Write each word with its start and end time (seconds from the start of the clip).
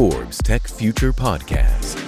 Forbes 0.00 0.38
Tech 0.38 0.66
Future 0.66 1.12
Podcast. 1.12 1.98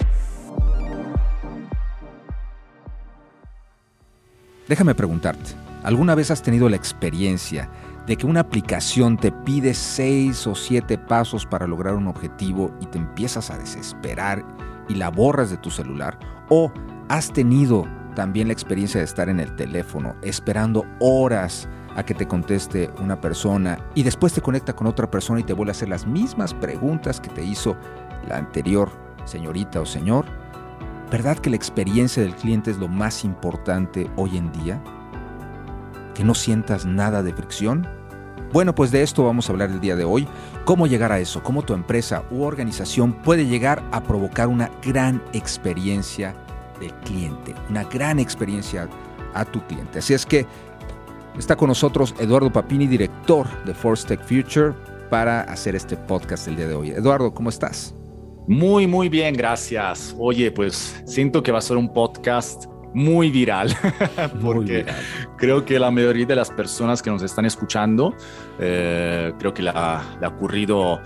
Déjame 4.67 4.95
preguntarte, 4.95 5.51
¿alguna 5.83 6.15
vez 6.15 6.31
has 6.31 6.41
tenido 6.41 6.71
la 6.71 6.77
experiencia 6.77 7.69
de 8.07 8.17
que 8.17 8.25
una 8.25 8.41
aplicación 8.41 9.19
te 9.19 9.31
pide 9.31 9.75
seis 9.75 10.47
o 10.47 10.55
siete 10.55 10.97
pasos 10.97 11.45
para 11.45 11.67
lograr 11.67 11.95
un 11.95 12.07
objetivo 12.07 12.75
y 12.81 12.87
te 12.87 12.97
empiezas 12.97 13.51
a 13.51 13.59
desesperar 13.59 14.43
y 14.89 14.95
la 14.95 15.11
borras 15.11 15.51
de 15.51 15.59
tu 15.59 15.71
celular? 15.71 16.19
¿O 16.49 16.73
has 17.11 17.31
tenido 17.31 17.87
también 18.17 18.47
la 18.47 18.55
experiencia 18.55 19.01
de 19.01 19.05
estar 19.05 19.29
en 19.29 19.39
el 19.39 19.55
teléfono 19.57 20.17
esperando 20.23 20.87
horas 20.99 21.69
a 21.97 22.05
que 22.05 22.15
te 22.15 22.27
conteste 22.27 22.91
una 23.01 23.21
persona 23.21 23.79
y 23.95 24.03
después 24.03 24.33
te 24.33 24.41
conecta 24.41 24.75
con 24.75 24.87
otra 24.87 25.11
persona 25.11 25.41
y 25.41 25.45
te 25.45 25.53
vuelve 25.53 25.71
a 25.71 25.73
hacer 25.73 25.89
las 25.89 26.07
mismas 26.07 26.55
preguntas 26.55 27.21
que 27.21 27.29
te 27.29 27.45
hizo 27.45 27.77
la 28.29 28.39
anterior 28.39 28.91
señorita 29.25 29.81
o 29.81 29.87
señor? 29.87 30.27
¿Verdad 31.11 31.39
que 31.39 31.51
la 31.51 31.57
experiencia 31.57 32.23
del 32.23 32.35
cliente 32.35 32.71
es 32.71 32.79
lo 32.79 32.89
más 32.89 33.25
importante 33.25 34.11
hoy 34.17 34.39
en 34.39 34.51
día? 34.53 34.83
¿Que 36.15 36.25
no 36.25 36.35
sientas 36.35 36.87
nada 36.87 37.23
de 37.23 37.35
fricción? 37.35 37.87
Bueno, 38.53 38.75
pues 38.75 38.91
de 38.91 39.03
esto 39.03 39.25
vamos 39.25 39.49
a 39.49 39.53
hablar 39.53 39.71
el 39.71 39.81
día 39.81 39.97
de 39.97 40.05
hoy. 40.05 40.29
¿Cómo 40.65 40.87
llegar 40.87 41.11
a 41.11 41.19
eso? 41.19 41.43
¿Cómo 41.43 41.63
tu 41.63 41.73
empresa 41.75 42.23
u 42.31 42.43
organización 42.43 43.13
puede 43.13 43.47
llegar 43.47 43.83
a 43.93 44.03
provocar 44.03 44.49
una 44.49 44.71
gran 44.83 45.23
experiencia 45.33 46.35
del 46.79 46.93
cliente? 46.97 47.55
Una 47.71 47.85
gran 47.85 48.19
experiencia 48.19 48.89
a 49.35 49.45
tu 49.47 49.67
cliente. 49.67 50.01
Así 50.01 50.13
es 50.13 50.27
que 50.27 50.47
Está 51.39 51.57
con 51.57 51.69
nosotros 51.69 52.15
Eduardo 52.19 52.53
Papini, 52.53 52.87
director 52.87 53.47
de 53.65 53.73
Force 53.73 54.07
Tech 54.07 54.21
Future, 54.23 54.75
para 55.09 55.41
hacer 55.43 55.75
este 55.75 55.97
podcast 55.97 56.47
el 56.47 56.57
día 56.57 56.69
de 56.69 56.75
hoy. 56.75 56.91
Eduardo, 56.91 57.33
¿cómo 57.33 57.49
estás? 57.49 57.95
Muy, 58.47 58.87
muy 58.87 59.09
bien, 59.09 59.35
gracias. 59.35 60.15
Oye, 60.19 60.51
pues 60.51 61.03
siento 61.07 61.43
que 61.43 61.51
va 61.51 61.59
a 61.59 61.63
ser 61.63 61.79
un 61.79 61.91
podcast 61.91 62.67
muy 62.93 63.31
viral, 63.31 63.75
porque 64.43 64.85
creo 65.39 65.65
que 65.65 65.79
la 65.79 65.91
mayoría 65.91 66.27
de 66.27 66.37
las 66.37 66.51
personas 66.51 67.01
que 67.01 67.11
nos 67.11 67.23
están 67.23 67.47
escuchando, 67.47 68.15
eh, 68.59 69.33
creo 69.39 69.55
que 69.55 69.63
le 69.63 69.71
ha, 69.71 70.03
ocurrido 70.27 71.01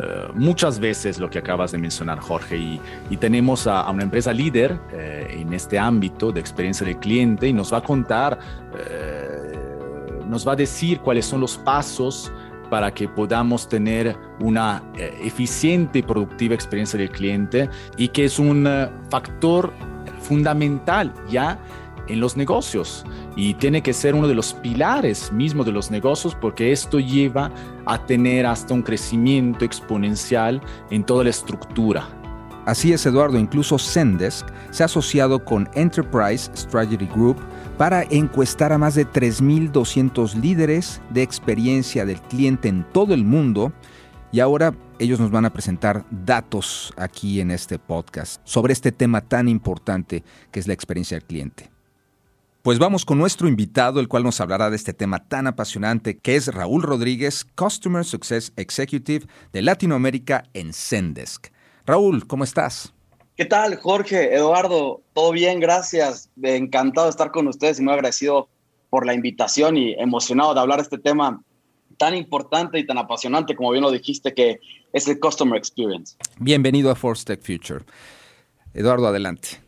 eh, 0.00 0.28
muchas 0.34 0.80
veces 0.80 1.20
lo 1.20 1.30
que 1.30 1.38
acabas 1.38 1.70
de 1.70 1.78
mencionar, 1.78 2.18
Jorge, 2.18 2.56
y, 2.56 3.16
tenemos 3.18 3.68
a, 3.68 3.88
una 3.90 4.02
empresa 4.02 4.32
líder 4.32 4.80
eh, 4.92 5.36
en 5.38 5.52
este 5.52 5.78
ámbito 5.78 6.32
de 6.32 6.40
experiencia 6.40 6.84
del 6.84 6.98
cliente 6.98 7.46
y 7.46 7.52
nos 7.52 7.72
va 7.72 7.78
a 7.78 7.82
contar 7.82 8.40
nos 10.28 10.46
va 10.46 10.52
a 10.52 10.56
decir 10.56 11.00
cuáles 11.00 11.26
son 11.26 11.40
los 11.40 11.56
pasos 11.56 12.30
para 12.70 12.92
que 12.92 13.08
podamos 13.08 13.68
tener 13.68 14.16
una 14.40 14.82
eh, 14.96 15.18
eficiente 15.22 16.00
y 16.00 16.02
productiva 16.02 16.54
experiencia 16.54 16.98
del 16.98 17.10
cliente 17.10 17.68
y 17.96 18.08
que 18.08 18.26
es 18.26 18.38
un 18.38 18.66
eh, 18.66 18.90
factor 19.10 19.72
fundamental 20.20 21.12
ya 21.28 21.58
en 22.08 22.20
los 22.20 22.36
negocios 22.36 23.04
y 23.36 23.54
tiene 23.54 23.82
que 23.82 23.92
ser 23.92 24.14
uno 24.14 24.28
de 24.28 24.34
los 24.34 24.54
pilares 24.54 25.32
mismos 25.32 25.66
de 25.66 25.72
los 25.72 25.90
negocios 25.90 26.34
porque 26.34 26.72
esto 26.72 26.98
lleva 26.98 27.50
a 27.86 28.04
tener 28.04 28.46
hasta 28.46 28.74
un 28.74 28.82
crecimiento 28.82 29.64
exponencial 29.64 30.60
en 30.90 31.04
toda 31.04 31.24
la 31.24 31.30
estructura. 31.30 32.08
Así 32.66 32.92
es, 32.92 33.06
Eduardo, 33.06 33.38
incluso 33.38 33.78
Zendesk 33.78 34.46
se 34.70 34.82
ha 34.82 34.86
asociado 34.86 35.42
con 35.42 35.70
Enterprise 35.74 36.50
Strategy 36.54 37.06
Group 37.06 37.38
para 37.78 38.02
encuestar 38.02 38.72
a 38.72 38.78
más 38.78 38.96
de 38.96 39.06
3.200 39.06 40.34
líderes 40.34 41.00
de 41.10 41.22
experiencia 41.22 42.04
del 42.04 42.20
cliente 42.20 42.68
en 42.68 42.84
todo 42.92 43.14
el 43.14 43.24
mundo 43.24 43.72
y 44.32 44.40
ahora 44.40 44.74
ellos 44.98 45.20
nos 45.20 45.30
van 45.30 45.44
a 45.44 45.52
presentar 45.52 46.04
datos 46.10 46.92
aquí 46.96 47.40
en 47.40 47.52
este 47.52 47.78
podcast 47.78 48.40
sobre 48.42 48.72
este 48.72 48.90
tema 48.90 49.20
tan 49.20 49.48
importante 49.48 50.24
que 50.50 50.58
es 50.58 50.66
la 50.66 50.74
experiencia 50.74 51.16
del 51.16 51.26
cliente. 51.26 51.70
Pues 52.62 52.80
vamos 52.80 53.04
con 53.04 53.16
nuestro 53.16 53.48
invitado, 53.48 54.00
el 54.00 54.08
cual 54.08 54.24
nos 54.24 54.40
hablará 54.40 54.70
de 54.70 54.76
este 54.76 54.92
tema 54.92 55.28
tan 55.28 55.46
apasionante, 55.46 56.18
que 56.18 56.34
es 56.34 56.52
Raúl 56.52 56.82
Rodríguez, 56.82 57.46
Customer 57.54 58.04
Success 58.04 58.52
Executive 58.56 59.26
de 59.52 59.62
Latinoamérica 59.62 60.42
en 60.52 60.72
Zendesk. 60.72 61.46
Raúl, 61.86 62.26
¿cómo 62.26 62.42
estás? 62.42 62.92
¿Qué 63.38 63.44
tal, 63.44 63.76
Jorge? 63.76 64.34
Eduardo, 64.34 65.00
todo 65.14 65.30
bien, 65.30 65.60
gracias. 65.60 66.28
Encantado 66.42 67.06
de 67.06 67.10
estar 67.10 67.30
con 67.30 67.46
ustedes 67.46 67.78
y 67.78 67.84
muy 67.84 67.92
agradecido 67.92 68.48
por 68.90 69.06
la 69.06 69.14
invitación 69.14 69.76
y 69.76 69.92
emocionado 69.92 70.54
de 70.54 70.60
hablar 70.60 70.78
de 70.78 70.82
este 70.82 70.98
tema 70.98 71.40
tan 71.98 72.16
importante 72.16 72.80
y 72.80 72.84
tan 72.84 72.98
apasionante, 72.98 73.54
como 73.54 73.70
bien 73.70 73.84
lo 73.84 73.92
dijiste, 73.92 74.34
que 74.34 74.58
es 74.92 75.06
el 75.06 75.20
Customer 75.20 75.56
Experience. 75.56 76.16
Bienvenido 76.40 76.90
a 76.90 76.96
Force 76.96 77.24
Tech 77.24 77.40
Future. 77.40 77.84
Eduardo, 78.74 79.06
adelante. 79.06 79.60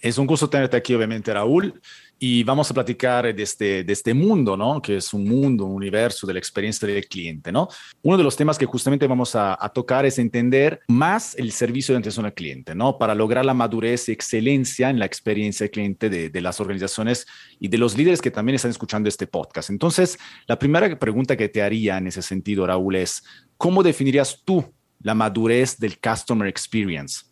Es 0.00 0.18
un 0.18 0.26
gusto 0.26 0.50
tenerte 0.50 0.76
aquí, 0.76 0.92
obviamente, 0.92 1.32
Raúl 1.32 1.80
y 2.20 2.42
vamos 2.42 2.68
a 2.70 2.74
platicar 2.74 3.32
de 3.32 3.42
este, 3.42 3.84
de 3.84 3.92
este 3.92 4.12
mundo, 4.12 4.56
¿no? 4.56 4.82
Que 4.82 4.96
es 4.96 5.14
un 5.14 5.24
mundo, 5.24 5.64
un 5.64 5.76
universo 5.76 6.26
de 6.26 6.32
la 6.32 6.40
experiencia 6.40 6.88
del 6.88 7.06
cliente, 7.06 7.52
¿no? 7.52 7.68
Uno 8.02 8.16
de 8.16 8.24
los 8.24 8.36
temas 8.36 8.58
que 8.58 8.66
justamente 8.66 9.06
vamos 9.06 9.36
a, 9.36 9.56
tocar 9.72 10.06
es 10.06 10.18
entender 10.18 10.80
más 10.88 11.36
el 11.36 11.52
servicio 11.52 11.94
de 11.94 12.00
atención 12.00 12.26
al 12.26 12.34
cliente, 12.34 12.74
¿no? 12.74 12.98
Para 12.98 13.14
lograr 13.14 13.44
la 13.44 13.54
madurez 13.54 14.08
y 14.08 14.12
excelencia 14.12 14.90
en 14.90 14.98
la 14.98 15.04
experiencia 15.04 15.64
del 15.64 15.70
cliente 15.70 16.10
de, 16.10 16.30
de 16.30 16.40
las 16.40 16.58
organizaciones 16.58 17.26
y 17.60 17.68
de 17.68 17.78
los 17.78 17.96
líderes 17.96 18.20
que 18.20 18.30
también 18.30 18.56
están 18.56 18.70
escuchando 18.70 19.08
este 19.08 19.26
podcast. 19.26 19.70
Entonces, 19.70 20.18
la 20.46 20.58
primera 20.58 20.98
pregunta 20.98 21.36
que 21.36 21.48
te 21.48 21.62
haría 21.62 21.98
en 21.98 22.08
ese 22.08 22.22
sentido, 22.22 22.66
Raúl, 22.66 22.96
es, 22.96 23.22
¿cómo 23.56 23.82
definirías 23.82 24.42
tú 24.44 24.64
la 25.00 25.14
madurez 25.14 25.78
del 25.78 26.00
Customer 26.00 26.48
Experience? 26.48 27.26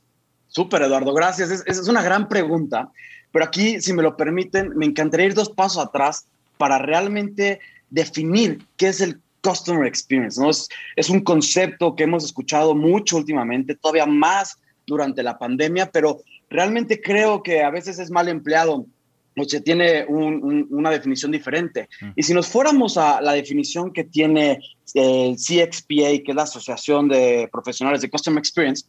Súper, 0.47 0.83
Eduardo, 0.83 1.13
gracias. 1.13 1.51
Es, 1.51 1.65
es 1.67 1.89
una 1.89 2.03
gran 2.03 2.29
pregunta. 2.29 2.91
Pero 3.37 3.45
aquí, 3.45 3.83
si 3.83 3.93
me 3.93 4.03
lo 4.03 4.17
permiten, 4.17 4.73
me 4.77 4.87
encantaría 4.87 5.27
ir 5.27 5.35
dos 5.35 5.51
pasos 5.51 5.85
atrás 5.85 6.27
para 6.57 6.79
realmente 6.79 7.61
definir 7.91 8.63
qué 8.79 8.89
es 8.89 9.03
el 9.03 9.21
Customer 9.43 9.87
Experience. 9.87 10.41
¿no? 10.41 10.49
Es, 10.49 10.71
es 10.97 11.11
un 11.11 11.21
concepto 11.21 11.95
que 11.95 12.05
hemos 12.05 12.25
escuchado 12.25 12.75
mucho 12.75 13.19
últimamente, 13.19 13.75
todavía 13.75 14.07
más 14.07 14.57
durante 14.87 15.23
la 15.23 15.37
pandemia, 15.37 15.91
pero 15.91 16.23
realmente 16.49 17.03
creo 17.03 17.43
que 17.43 17.63
a 17.63 17.69
veces 17.69 17.99
es 17.99 18.11
mal 18.11 18.27
empleado 18.29 18.87
o 19.37 19.45
se 19.45 19.61
tiene 19.61 20.07
una 20.07 20.89
definición 20.89 21.31
diferente. 21.31 21.91
Y 22.17 22.23
si 22.23 22.33
nos 22.33 22.47
fuéramos 22.47 22.97
a 22.97 23.21
la 23.21 23.33
definición 23.33 23.93
que 23.93 24.05
tiene 24.05 24.61
el 24.95 25.37
CXPA, 25.37 26.25
que 26.25 26.29
es 26.29 26.35
la 26.35 26.45
Asociación 26.45 27.07
de 27.09 27.51
Profesionales 27.53 28.01
de 28.01 28.09
Customer 28.09 28.39
Experience, 28.39 28.87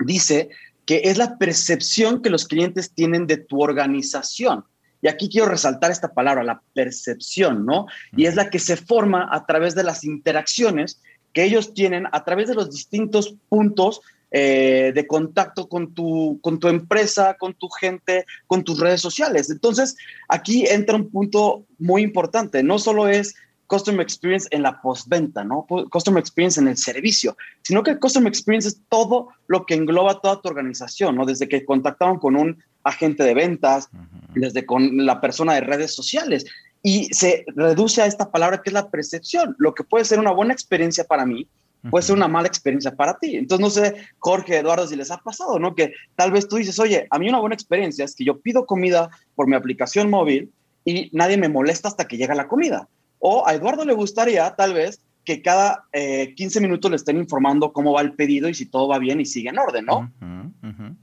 dice 0.00 0.50
que 0.86 1.02
es 1.04 1.18
la 1.18 1.36
percepción 1.36 2.22
que 2.22 2.30
los 2.30 2.46
clientes 2.46 2.92
tienen 2.92 3.26
de 3.26 3.36
tu 3.36 3.60
organización. 3.60 4.64
Y 5.02 5.08
aquí 5.08 5.28
quiero 5.28 5.48
resaltar 5.48 5.90
esta 5.90 6.14
palabra, 6.14 6.42
la 6.42 6.62
percepción, 6.72 7.66
¿no? 7.66 7.86
Y 8.16 8.26
es 8.26 8.34
la 8.34 8.48
que 8.48 8.58
se 8.58 8.76
forma 8.76 9.28
a 9.30 9.44
través 9.44 9.74
de 9.74 9.84
las 9.84 10.04
interacciones 10.04 11.02
que 11.32 11.44
ellos 11.44 11.74
tienen 11.74 12.06
a 12.12 12.24
través 12.24 12.48
de 12.48 12.54
los 12.54 12.70
distintos 12.70 13.34
puntos 13.50 14.00
eh, 14.30 14.92
de 14.94 15.06
contacto 15.06 15.68
con 15.68 15.92
tu, 15.92 16.40
con 16.40 16.58
tu 16.58 16.68
empresa, 16.68 17.36
con 17.38 17.54
tu 17.54 17.68
gente, 17.68 18.24
con 18.46 18.64
tus 18.64 18.80
redes 18.80 19.00
sociales. 19.00 19.50
Entonces, 19.50 19.96
aquí 20.28 20.66
entra 20.66 20.96
un 20.96 21.10
punto 21.10 21.64
muy 21.78 22.02
importante. 22.02 22.62
No 22.62 22.78
solo 22.78 23.06
es 23.06 23.34
Customer 23.66 24.00
Experience 24.00 24.48
en 24.50 24.62
la 24.62 24.80
postventa, 24.80 25.44
¿no? 25.44 25.66
Customer 25.90 26.20
Experience 26.20 26.60
en 26.60 26.68
el 26.68 26.76
servicio, 26.76 27.36
sino 27.62 27.82
que 27.82 27.98
Customer 27.98 28.28
Experience 28.28 28.68
es 28.68 28.80
todo 28.88 29.28
lo 29.46 29.66
que 29.66 29.74
engloba 29.74 30.20
toda 30.20 30.40
tu 30.40 30.48
organización, 30.48 31.16
¿no? 31.16 31.26
Desde 31.26 31.48
que 31.48 31.64
contactaban 31.64 32.18
con 32.18 32.36
un 32.36 32.62
agente 32.84 33.24
de 33.24 33.34
ventas, 33.34 33.88
desde 34.34 34.64
con 34.64 35.04
la 35.04 35.20
persona 35.20 35.54
de 35.54 35.60
redes 35.62 35.94
sociales. 35.94 36.46
Y 36.82 37.12
se 37.12 37.44
reduce 37.48 38.00
a 38.00 38.06
esta 38.06 38.30
palabra 38.30 38.62
que 38.62 38.70
es 38.70 38.74
la 38.74 38.90
percepción. 38.90 39.56
Lo 39.58 39.74
que 39.74 39.82
puede 39.82 40.04
ser 40.04 40.20
una 40.20 40.30
buena 40.30 40.52
experiencia 40.52 41.04
para 41.04 41.26
mí, 41.26 41.48
puede 41.90 42.04
ser 42.04 42.16
una 42.16 42.28
mala 42.28 42.46
experiencia 42.46 42.94
para 42.94 43.18
ti. 43.18 43.36
Entonces, 43.36 43.62
no 43.62 43.70
sé, 43.70 43.94
Jorge, 44.18 44.58
Eduardo, 44.58 44.86
si 44.86 44.96
les 44.96 45.10
ha 45.10 45.18
pasado, 45.18 45.58
¿no? 45.58 45.74
Que 45.74 45.94
tal 46.14 46.30
vez 46.30 46.48
tú 46.48 46.56
dices, 46.56 46.78
oye, 46.78 47.06
a 47.10 47.18
mí 47.18 47.28
una 47.28 47.40
buena 47.40 47.54
experiencia 47.54 48.04
es 48.04 48.14
que 48.14 48.24
yo 48.24 48.38
pido 48.38 48.66
comida 48.66 49.10
por 49.34 49.48
mi 49.48 49.56
aplicación 49.56 50.08
móvil 50.08 50.52
y 50.84 51.10
nadie 51.12 51.36
me 51.36 51.48
molesta 51.48 51.88
hasta 51.88 52.06
que 52.06 52.16
llega 52.16 52.34
la 52.34 52.48
comida. 52.48 52.88
O 53.28 53.44
a 53.44 53.54
Eduardo 53.54 53.84
le 53.84 53.92
gustaría, 53.92 54.54
tal 54.54 54.72
vez, 54.72 55.00
que 55.24 55.42
cada 55.42 55.84
15 55.92 56.58
eh, 56.58 56.62
minutos 56.62 56.88
le 56.88 56.96
estén 56.96 57.16
informando 57.16 57.72
cómo 57.72 57.92
va 57.92 58.00
el 58.00 58.12
pedido 58.12 58.48
y 58.48 58.54
si 58.54 58.66
todo 58.66 58.86
va 58.86 59.00
bien 59.00 59.20
y 59.20 59.26
sigue 59.26 59.48
en 59.48 59.58
orden, 59.58 59.84
¿no? 59.84 60.12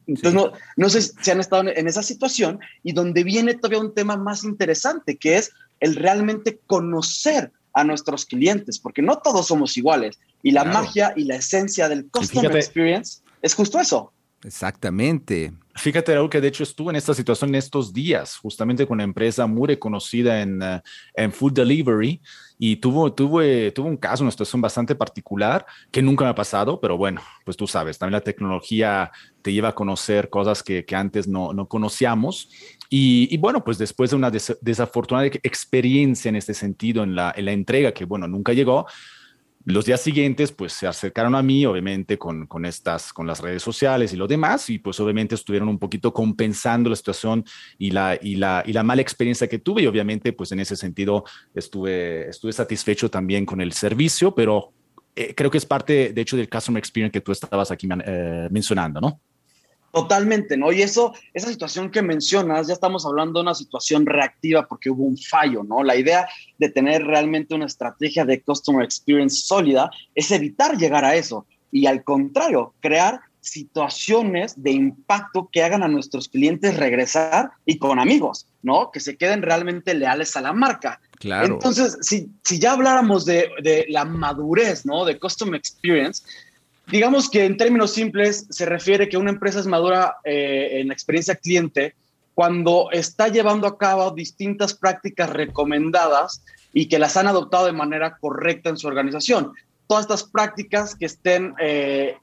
Entonces, 0.07 0.33
no, 0.33 0.53
no 0.77 0.89
sé 0.89 1.01
si 1.01 1.31
han 1.31 1.41
estado 1.41 1.63
en 1.67 1.85
esa 1.85 2.01
situación 2.01 2.61
y 2.81 2.93
donde 2.93 3.25
viene 3.25 3.55
todavía 3.55 3.81
un 3.81 3.93
tema 3.93 4.15
más 4.15 4.45
interesante, 4.45 5.17
que 5.17 5.35
es 5.35 5.51
el 5.81 5.97
realmente 5.97 6.61
conocer 6.65 7.51
a 7.73 7.83
nuestros 7.83 8.25
clientes, 8.25 8.79
porque 8.79 9.01
no 9.01 9.17
todos 9.17 9.47
somos 9.47 9.75
iguales. 9.75 10.17
Y 10.43 10.51
la 10.51 10.63
magia 10.63 11.11
y 11.17 11.25
la 11.25 11.35
esencia 11.35 11.89
del 11.89 12.09
customer 12.09 12.55
experience 12.55 13.21
es 13.41 13.53
justo 13.53 13.81
eso. 13.81 14.13
Exactamente. 14.43 15.53
Fíjate, 15.75 16.13
Raúl, 16.13 16.29
que 16.29 16.41
de 16.41 16.49
hecho 16.49 16.63
estuve 16.63 16.91
en 16.91 16.97
esta 16.97 17.13
situación 17.13 17.49
en 17.49 17.55
estos 17.55 17.93
días, 17.93 18.37
justamente 18.37 18.85
con 18.85 18.95
una 18.95 19.03
empresa 19.03 19.47
muy 19.47 19.67
reconocida 19.67 20.41
en, 20.41 20.61
eh, 20.61 20.81
en 21.15 21.31
food 21.31 21.53
delivery, 21.53 22.21
y 22.59 22.77
tuvo, 22.77 23.11
tuve, 23.11 23.71
tuvo 23.71 23.87
un 23.87 23.97
caso, 23.97 24.23
una 24.23 24.31
situación 24.31 24.61
bastante 24.61 24.95
particular 24.95 25.65
que 25.91 26.01
nunca 26.01 26.23
me 26.23 26.29
ha 26.29 26.35
pasado, 26.35 26.79
pero 26.79 26.95
bueno, 26.95 27.21
pues 27.43 27.57
tú 27.57 27.67
sabes, 27.67 27.97
también 27.97 28.13
la 28.13 28.21
tecnología 28.21 29.11
te 29.41 29.51
lleva 29.51 29.69
a 29.69 29.75
conocer 29.75 30.29
cosas 30.29 30.63
que, 30.63 30.85
que 30.85 30.95
antes 30.95 31.27
no, 31.27 31.51
no 31.51 31.67
conocíamos. 31.67 32.49
Y, 32.89 33.27
y, 33.31 33.37
bueno, 33.37 33.63
pues 33.63 33.77
después 33.77 34.11
de 34.11 34.15
una 34.15 34.31
desafortunada 34.31 35.25
experiencia 35.43 36.29
en 36.29 36.35
este 36.35 36.53
sentido, 36.53 37.03
en 37.03 37.15
la, 37.15 37.33
en 37.35 37.45
la 37.45 37.51
entrega, 37.51 37.91
que 37.91 38.05
bueno, 38.05 38.27
nunca 38.27 38.53
llegó, 38.53 38.85
los 39.65 39.85
días 39.85 40.01
siguientes, 40.01 40.51
pues 40.51 40.73
se 40.73 40.87
acercaron 40.87 41.35
a 41.35 41.41
mí, 41.41 41.65
obviamente, 41.65 42.17
con, 42.17 42.47
con, 42.47 42.65
estas, 42.65 43.13
con 43.13 43.25
las 43.25 43.39
redes 43.39 43.63
sociales 43.63 44.11
y 44.13 44.17
lo 44.17 44.27
demás, 44.27 44.69
y 44.69 44.79
pues 44.79 44.99
obviamente 44.99 45.35
estuvieron 45.35 45.69
un 45.69 45.79
poquito 45.79 46.13
compensando 46.13 46.89
la 46.89 46.95
situación 46.95 47.45
y 47.77 47.91
la, 47.91 48.17
y 48.21 48.35
la, 48.35 48.63
y 48.65 48.73
la 48.73 48.83
mala 48.83 49.01
experiencia 49.01 49.47
que 49.47 49.59
tuve, 49.59 49.83
y 49.83 49.87
obviamente, 49.87 50.33
pues 50.33 50.51
en 50.51 50.59
ese 50.59 50.75
sentido 50.75 51.23
estuve, 51.53 52.29
estuve 52.29 52.51
satisfecho 52.51 53.09
también 53.09 53.45
con 53.45 53.61
el 53.61 53.71
servicio, 53.71 54.35
pero 54.35 54.73
eh, 55.15 55.33
creo 55.35 55.49
que 55.49 55.59
es 55.59 55.65
parte, 55.65 56.11
de 56.11 56.21
hecho, 56.21 56.35
del 56.35 56.49
customer 56.49 56.79
experience 56.79 57.11
que 57.11 57.21
tú 57.21 57.31
estabas 57.31 57.71
aquí 57.71 57.87
eh, 58.05 58.47
mencionando, 58.51 58.99
¿no? 58.99 59.21
Totalmente, 59.93 60.57
¿no? 60.57 60.71
Y 60.71 60.81
eso, 60.81 61.13
esa 61.35 61.49
situación 61.49 61.91
que 61.91 62.01
mencionas, 62.01 62.65
ya 62.65 62.73
estamos 62.73 63.05
hablando 63.05 63.39
de 63.39 63.43
una 63.43 63.53
situación 63.53 64.07
reactiva 64.07 64.65
porque 64.67 64.89
hubo 64.89 65.03
un 65.03 65.19
fallo, 65.19 65.63
¿no? 65.63 65.83
La 65.83 65.95
idea 65.95 66.27
de 66.57 66.69
tener 66.69 67.03
realmente 67.03 67.53
una 67.53 67.67
estrategia 67.67 68.25
de 68.25 68.41
customer 68.41 68.83
experience 68.83 69.43
sólida 69.45 69.91
es 70.15 70.31
evitar 70.31 70.77
llegar 70.77 71.05
a 71.05 71.13
eso 71.13 71.45
y 71.71 71.85
al 71.85 72.03
contrario, 72.03 72.73
crear 72.79 73.19
situaciones 73.39 74.63
de 74.63 74.71
impacto 74.71 75.47
que 75.51 75.61
hagan 75.61 75.83
a 75.83 75.87
nuestros 75.87 76.27
clientes 76.27 76.75
regresar 76.75 77.51
y 77.63 77.77
con 77.77 77.99
amigos, 77.99 78.47
¿no? 78.63 78.89
Que 78.89 78.99
se 78.99 79.15
queden 79.15 79.43
realmente 79.43 79.93
leales 79.93 80.35
a 80.35 80.41
la 80.41 80.53
marca. 80.53 80.99
Claro. 81.19 81.53
Entonces, 81.53 81.99
si, 82.01 82.31
si 82.43 82.57
ya 82.57 82.71
habláramos 82.71 83.25
de, 83.25 83.47
de 83.61 83.85
la 83.89 84.05
madurez, 84.05 84.87
¿no? 84.87 85.05
De 85.05 85.19
customer 85.19 85.55
experience, 85.55 86.23
Digamos 86.87 87.29
que 87.29 87.45
en 87.45 87.57
términos 87.57 87.93
simples 87.93 88.45
se 88.49 88.65
refiere 88.65 89.07
que 89.07 89.17
una 89.17 89.31
empresa 89.31 89.59
es 89.59 89.67
madura 89.67 90.17
eh, 90.23 90.81
en 90.81 90.91
experiencia 90.91 91.35
cliente 91.35 91.95
cuando 92.33 92.89
está 92.91 93.27
llevando 93.27 93.67
a 93.67 93.77
cabo 93.77 94.11
distintas 94.11 94.73
prácticas 94.73 95.29
recomendadas 95.29 96.43
y 96.73 96.87
que 96.87 96.99
las 96.99 97.15
han 97.15 97.27
adoptado 97.27 97.67
de 97.67 97.73
manera 97.73 98.17
correcta 98.17 98.69
en 98.69 98.77
su 98.77 98.87
organización. 98.87 99.53
Todas 99.87 100.03
estas 100.03 100.23
prácticas 100.23 100.95
que 100.95 101.05
estén 101.05 101.53
eh, 101.59 102.17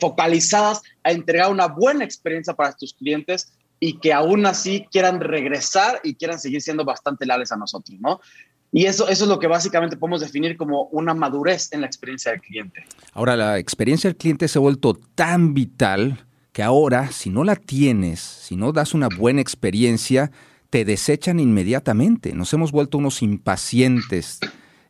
focalizadas 0.00 0.82
a 1.02 1.10
entregar 1.10 1.50
una 1.50 1.66
buena 1.66 2.04
experiencia 2.04 2.54
para 2.54 2.72
tus 2.74 2.94
clientes 2.94 3.52
y 3.80 3.98
que 3.98 4.12
aún 4.12 4.46
así 4.46 4.86
quieran 4.90 5.20
regresar 5.20 6.00
y 6.02 6.14
quieran 6.14 6.38
seguir 6.38 6.62
siendo 6.62 6.84
bastante 6.84 7.26
leales 7.26 7.52
a 7.52 7.56
nosotros, 7.56 7.98
¿no? 8.00 8.20
Y 8.70 8.84
eso, 8.84 9.08
eso 9.08 9.24
es 9.24 9.30
lo 9.30 9.38
que 9.38 9.46
básicamente 9.46 9.96
podemos 9.96 10.20
definir 10.20 10.56
como 10.56 10.84
una 10.92 11.14
madurez 11.14 11.72
en 11.72 11.80
la 11.80 11.86
experiencia 11.86 12.32
del 12.32 12.40
cliente. 12.40 12.84
Ahora, 13.12 13.36
la 13.36 13.58
experiencia 13.58 14.08
del 14.08 14.16
cliente 14.16 14.46
se 14.46 14.58
ha 14.58 14.60
vuelto 14.60 14.98
tan 15.14 15.54
vital 15.54 16.26
que 16.52 16.62
ahora, 16.62 17.10
si 17.10 17.30
no 17.30 17.44
la 17.44 17.56
tienes, 17.56 18.20
si 18.20 18.56
no 18.56 18.72
das 18.72 18.92
una 18.92 19.08
buena 19.08 19.40
experiencia, 19.40 20.30
te 20.70 20.84
desechan 20.84 21.40
inmediatamente. 21.40 22.34
Nos 22.34 22.52
hemos 22.52 22.72
vuelto 22.72 22.98
unos 22.98 23.22
impacientes, 23.22 24.40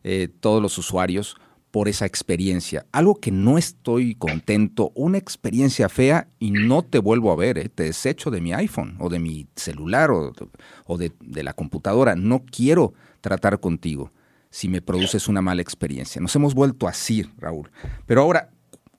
eh, 0.03 0.27
todos 0.39 0.61
los 0.61 0.77
usuarios, 0.77 1.37
por 1.71 1.87
esa 1.87 2.05
experiencia. 2.05 2.85
Algo 2.91 3.15
que 3.15 3.31
no 3.31 3.57
estoy 3.57 4.15
contento, 4.15 4.91
una 4.95 5.17
experiencia 5.17 5.87
fea 5.87 6.27
y 6.39 6.51
no 6.51 6.81
te 6.81 6.97
vuelvo 6.97 7.31
a 7.31 7.35
ver, 7.35 7.57
eh, 7.59 7.69
te 7.69 7.83
desecho 7.83 8.31
de 8.31 8.41
mi 8.41 8.53
iPhone 8.53 8.95
o 8.99 9.09
de 9.09 9.19
mi 9.19 9.47
celular 9.55 10.09
o, 10.11 10.97
de, 10.97 11.11
de 11.21 11.43
la 11.43 11.53
computadora. 11.53 12.15
No 12.15 12.43
quiero 12.43 12.93
tratar 13.21 13.59
contigo 13.59 14.11
si 14.49 14.67
me 14.67 14.81
produces 14.81 15.27
una 15.27 15.41
mala 15.41 15.61
experiencia. 15.61 16.21
Nos 16.21 16.35
hemos 16.35 16.53
vuelto 16.53 16.87
así, 16.87 17.29
Raúl. 17.37 17.69
Pero 18.05 18.21
ahora, 18.21 18.49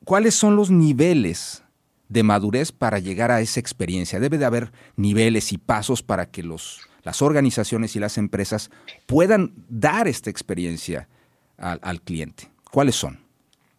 ¿cuáles 0.04 0.34
son 0.34 0.56
los 0.56 0.70
niveles 0.70 1.64
de 2.08 2.22
madurez 2.22 2.72
para 2.72 2.98
llegar 2.98 3.30
a 3.30 3.40
esa 3.40 3.60
experiencia? 3.60 4.20
Debe 4.20 4.38
de 4.38 4.44
haber 4.44 4.72
niveles 4.96 5.52
y 5.52 5.58
pasos 5.58 6.02
para 6.02 6.26
que 6.26 6.42
los, 6.42 6.80
las 7.02 7.20
organizaciones 7.22 7.96
y 7.96 8.00
las 8.00 8.16
empresas 8.18 8.70
puedan 9.06 9.52
dar 9.68 10.06
esta 10.06 10.30
experiencia 10.30 11.08
al, 11.56 12.00
cliente. 12.00 12.48
¿Cuáles 12.70 12.94
son? 12.94 13.18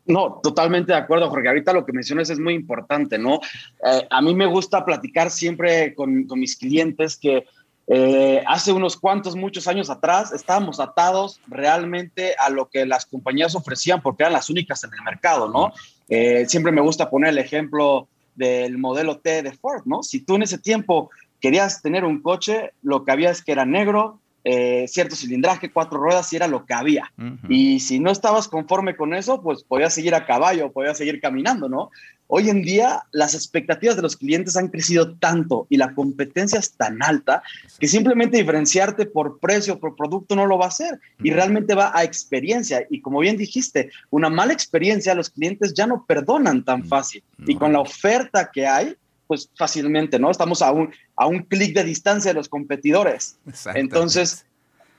No, 0.06 0.40
totalmente 0.44 0.92
de 0.92 0.98
acuerdo, 0.98 1.30
Jorge. 1.30 1.48
Ahorita 1.48 1.74
lo 1.74 1.86
que 1.86 1.94
mencionas 1.94 2.30
es 2.30 2.40
muy 2.40 2.54
importante, 2.54 3.18
¿no? 3.18 3.40
Eh, 3.86 4.08
a 4.10 4.22
mí 4.22 4.36
me 4.36 4.46
gusta 4.46 4.84
platicar 4.84 5.30
siempre 5.30 5.96
con, 5.96 6.26
con 6.26 6.40
mis 6.40 6.58
clientes 6.58 7.18
que 7.18 7.46
eh, 7.94 8.42
hace 8.48 8.72
unos 8.72 8.96
cuantos, 8.96 9.36
muchos 9.36 9.68
años 9.68 9.90
atrás, 9.90 10.32
estábamos 10.32 10.80
atados 10.80 11.42
realmente 11.48 12.36
a 12.40 12.50
lo 12.50 12.70
que 12.70 12.86
las 12.86 13.06
compañías 13.06 13.54
ofrecían 13.54 14.02
porque 14.02 14.24
eran 14.24 14.32
las 14.32 14.50
únicas 14.50 14.82
en 14.86 14.92
el 14.94 15.02
mercado, 15.04 15.50
¿no? 15.50 15.74
Eh, 16.08 16.46
siempre 16.48 16.72
me 16.72 16.80
gusta 16.80 17.10
poner 17.10 17.32
el 17.32 17.38
ejemplo 17.40 18.08
del 18.36 18.78
modelo 18.78 19.18
T 19.18 19.44
de 19.44 19.52
Ford, 19.52 19.82
¿no? 19.84 20.04
Si 20.04 20.22
tú 20.22 20.36
en 20.36 20.44
ese 20.44 20.58
tiempo 20.58 21.10
querías 21.42 21.82
tener 21.82 22.06
un 22.06 22.22
coche, 22.22 22.72
lo 22.82 23.04
que 23.04 23.12
había 23.12 23.30
es 23.30 23.44
que 23.44 23.52
era 23.52 23.66
negro, 23.66 24.21
eh, 24.44 24.86
cierto 24.88 25.16
cilindraje, 25.16 25.72
cuatro 25.72 26.00
ruedas 26.00 26.32
y 26.34 26.36
era 26.36 26.48
lo 26.48 26.66
que 26.66 26.74
había. 26.74 27.12
Y 27.48 27.80
si 27.80 28.00
no 28.00 28.12
estabas 28.12 28.48
conforme 28.48 28.96
con 28.96 29.14
eso, 29.14 29.42
pues 29.42 29.64
podías 29.64 29.94
seguir 29.94 30.16
a 30.16 30.26
caballo, 30.26 30.72
podías 30.72 30.98
seguir 30.98 31.22
caminando, 31.22 31.70
¿no? 31.70 31.92
Hoy 32.34 32.50
en 32.50 32.62
día 32.62 33.04
las 33.12 33.36
expectativas 33.36 33.98
de 33.98 34.02
los 34.02 34.16
clientes 34.16 34.56
han 34.56 34.70
crecido 34.70 35.18
tanto 35.18 35.68
y 35.70 35.76
la 35.76 35.94
competencia 35.94 36.60
es 36.60 36.72
tan 36.72 37.04
alta 37.04 37.44
que 37.78 37.90
simplemente 37.90 38.38
diferenciarte 38.38 39.06
por 39.06 39.38
precio, 39.40 39.80
por 39.80 39.98
producto 39.98 40.34
no 40.34 40.46
lo 40.46 40.58
va 40.58 40.66
a 40.66 40.70
hacer 40.70 40.98
y 41.22 41.32
realmente 41.32 41.76
va 41.76 41.92
a 41.94 42.06
experiencia. 42.06 42.88
Y 42.90 43.02
como 43.02 43.20
bien 43.20 43.36
dijiste, 43.36 43.92
una 44.12 44.30
mala 44.30 44.54
experiencia 44.54 45.14
los 45.14 45.30
clientes 45.30 45.74
ya 45.74 45.88
no 45.88 46.06
perdonan 46.06 46.64
tan 46.64 46.86
fácil. 46.86 47.22
Y 47.46 47.56
con 47.56 47.74
la 47.74 47.82
oferta 47.82 48.50
que 48.50 48.66
hay, 48.66 48.96
pues 49.32 49.50
fácilmente, 49.56 50.20
¿no? 50.20 50.30
Estamos 50.30 50.62
a 50.62 50.74
un, 50.74 50.94
a 51.16 51.26
un 51.26 51.44
clic 51.44 51.74
de 51.74 51.86
distancia 51.86 52.32
de 52.32 52.36
los 52.36 52.50
competidores. 52.50 53.38
Entonces, 53.76 54.46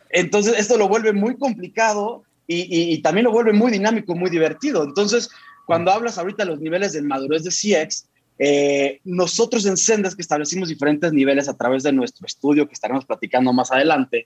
entonces, 0.09 0.59
esto 0.59 0.79
lo 0.79 0.89
vuelve 0.89 1.13
muy 1.13 1.37
complicado 1.37 2.25
y, 2.47 2.97
también 3.03 3.25
lo 3.25 3.31
vuelve 3.31 3.53
muy 3.53 3.71
dinámico, 3.71 4.15
muy 4.15 4.31
divertido. 4.31 4.85
Entonces, 4.85 5.29
cuando 5.67 5.93
hablas 5.93 6.17
ahorita 6.17 6.47
de 6.47 6.51
los 6.51 6.61
niveles 6.61 6.95
de 6.95 7.03
madurez 7.03 7.45
de 7.45 7.51
CX, 7.51 8.07
eh, 8.39 9.01
nosotros 9.05 9.67
en 9.67 9.77
Sendas 9.77 10.17
que 10.17 10.23
establecimos 10.23 10.71
diferentes 10.71 11.13
niveles 11.13 11.47
a 11.47 11.55
través 11.59 11.83
de 11.83 11.93
nuestro 11.93 12.27
estudio 12.27 12.67
que 12.67 12.73
estaremos 12.73 13.05
platicando 13.05 13.53
más 13.53 13.71
adelante, 13.71 14.25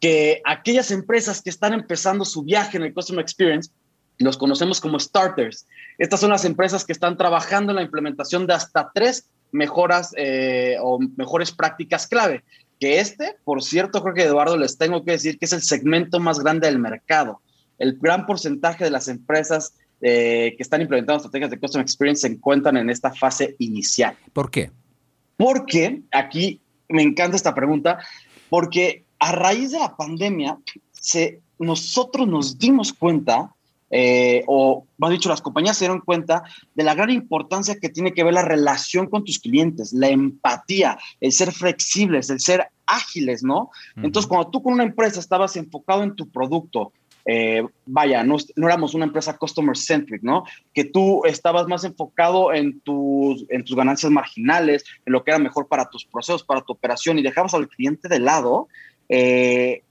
que 0.00 0.42
aquellas 0.44 0.90
empresas 0.90 1.40
que 1.40 1.50
están 1.50 1.72
empezando 1.72 2.24
su 2.24 2.42
viaje 2.42 2.78
en 2.78 2.82
el 2.82 2.92
Customer 2.92 3.22
Experience, 3.22 3.70
los 4.18 4.36
conocemos 4.36 4.80
como 4.80 4.98
starters. 4.98 5.68
Estas 5.98 6.18
son 6.18 6.30
las 6.30 6.44
empresas 6.44 6.84
que 6.84 6.92
están 6.92 7.16
trabajando 7.16 7.70
en 7.70 7.76
la 7.76 7.82
implementación 7.82 8.46
de 8.46 8.54
hasta 8.54 8.90
tres 8.94 9.28
mejoras 9.52 10.12
eh, 10.16 10.76
o 10.80 10.98
mejores 11.16 11.52
prácticas 11.52 12.06
clave. 12.06 12.44
Que 12.78 13.00
este, 13.00 13.36
por 13.44 13.62
cierto, 13.62 14.02
creo 14.02 14.14
que 14.14 14.22
Eduardo 14.22 14.56
les 14.56 14.76
tengo 14.76 15.04
que 15.04 15.12
decir 15.12 15.38
que 15.38 15.46
es 15.46 15.52
el 15.52 15.62
segmento 15.62 16.20
más 16.20 16.38
grande 16.38 16.66
del 16.66 16.78
mercado. 16.78 17.40
El 17.78 17.98
gran 17.98 18.26
porcentaje 18.26 18.84
de 18.84 18.90
las 18.90 19.08
empresas 19.08 19.74
eh, 20.02 20.54
que 20.56 20.62
están 20.62 20.82
implementando 20.82 21.16
estrategias 21.16 21.50
de 21.50 21.58
Customer 21.58 21.82
Experience 21.82 22.20
se 22.22 22.34
encuentran 22.34 22.76
en 22.76 22.90
esta 22.90 23.12
fase 23.12 23.56
inicial. 23.58 24.16
¿Por 24.32 24.50
qué? 24.50 24.70
Porque 25.38 26.02
aquí 26.12 26.60
me 26.88 27.02
encanta 27.02 27.36
esta 27.36 27.54
pregunta, 27.54 27.98
porque 28.50 29.06
a 29.18 29.32
raíz 29.32 29.72
de 29.72 29.78
la 29.78 29.96
pandemia, 29.96 30.58
se, 30.92 31.40
nosotros 31.58 32.28
nos 32.28 32.58
dimos 32.58 32.92
cuenta 32.92 33.54
eh, 33.90 34.42
o 34.46 34.86
más 34.98 35.10
dicho, 35.10 35.28
las 35.28 35.42
compañías 35.42 35.76
se 35.76 35.84
dieron 35.84 36.00
cuenta 36.00 36.42
de 36.74 36.84
la 36.84 36.94
gran 36.94 37.10
importancia 37.10 37.78
que 37.80 37.88
tiene 37.88 38.12
que 38.12 38.24
ver 38.24 38.34
la 38.34 38.42
relación 38.42 39.06
con 39.06 39.24
tus 39.24 39.38
clientes, 39.38 39.92
la 39.92 40.08
empatía, 40.08 40.98
el 41.20 41.32
ser 41.32 41.52
flexibles, 41.52 42.30
el 42.30 42.40
ser 42.40 42.68
ágiles, 42.86 43.42
¿no? 43.42 43.70
Entonces, 43.96 44.28
cuando 44.28 44.50
tú 44.50 44.62
con 44.62 44.74
una 44.74 44.84
empresa 44.84 45.20
estabas 45.20 45.56
enfocado 45.56 46.02
en 46.02 46.14
tu 46.14 46.28
producto, 46.28 46.92
eh, 47.28 47.64
vaya, 47.86 48.22
no, 48.22 48.36
no, 48.54 48.66
éramos 48.68 48.94
una 48.94 49.04
empresa 49.04 49.36
customer 49.36 49.76
centric, 49.76 50.22
¿no? 50.22 50.44
Que 50.72 50.84
tú 50.84 51.22
estabas 51.24 51.66
más 51.66 51.82
enfocado 51.82 52.54
en 52.54 52.80
tus, 52.80 53.44
en 53.48 53.64
tus 53.64 53.74
ganancias 53.74 54.12
marginales, 54.12 54.84
en 55.04 55.12
lo 55.12 55.24
que 55.24 55.32
era 55.32 55.40
mejor 55.40 55.66
para 55.66 55.90
tus 55.90 56.04
procesos, 56.04 56.44
para 56.44 56.60
tu 56.60 56.72
operación 56.72 57.18
y 57.18 57.22
dejabas 57.22 57.54
al 57.54 57.68
cliente 57.68 58.08
de 58.08 58.20
lado, 58.20 58.68
eh, 59.08 59.82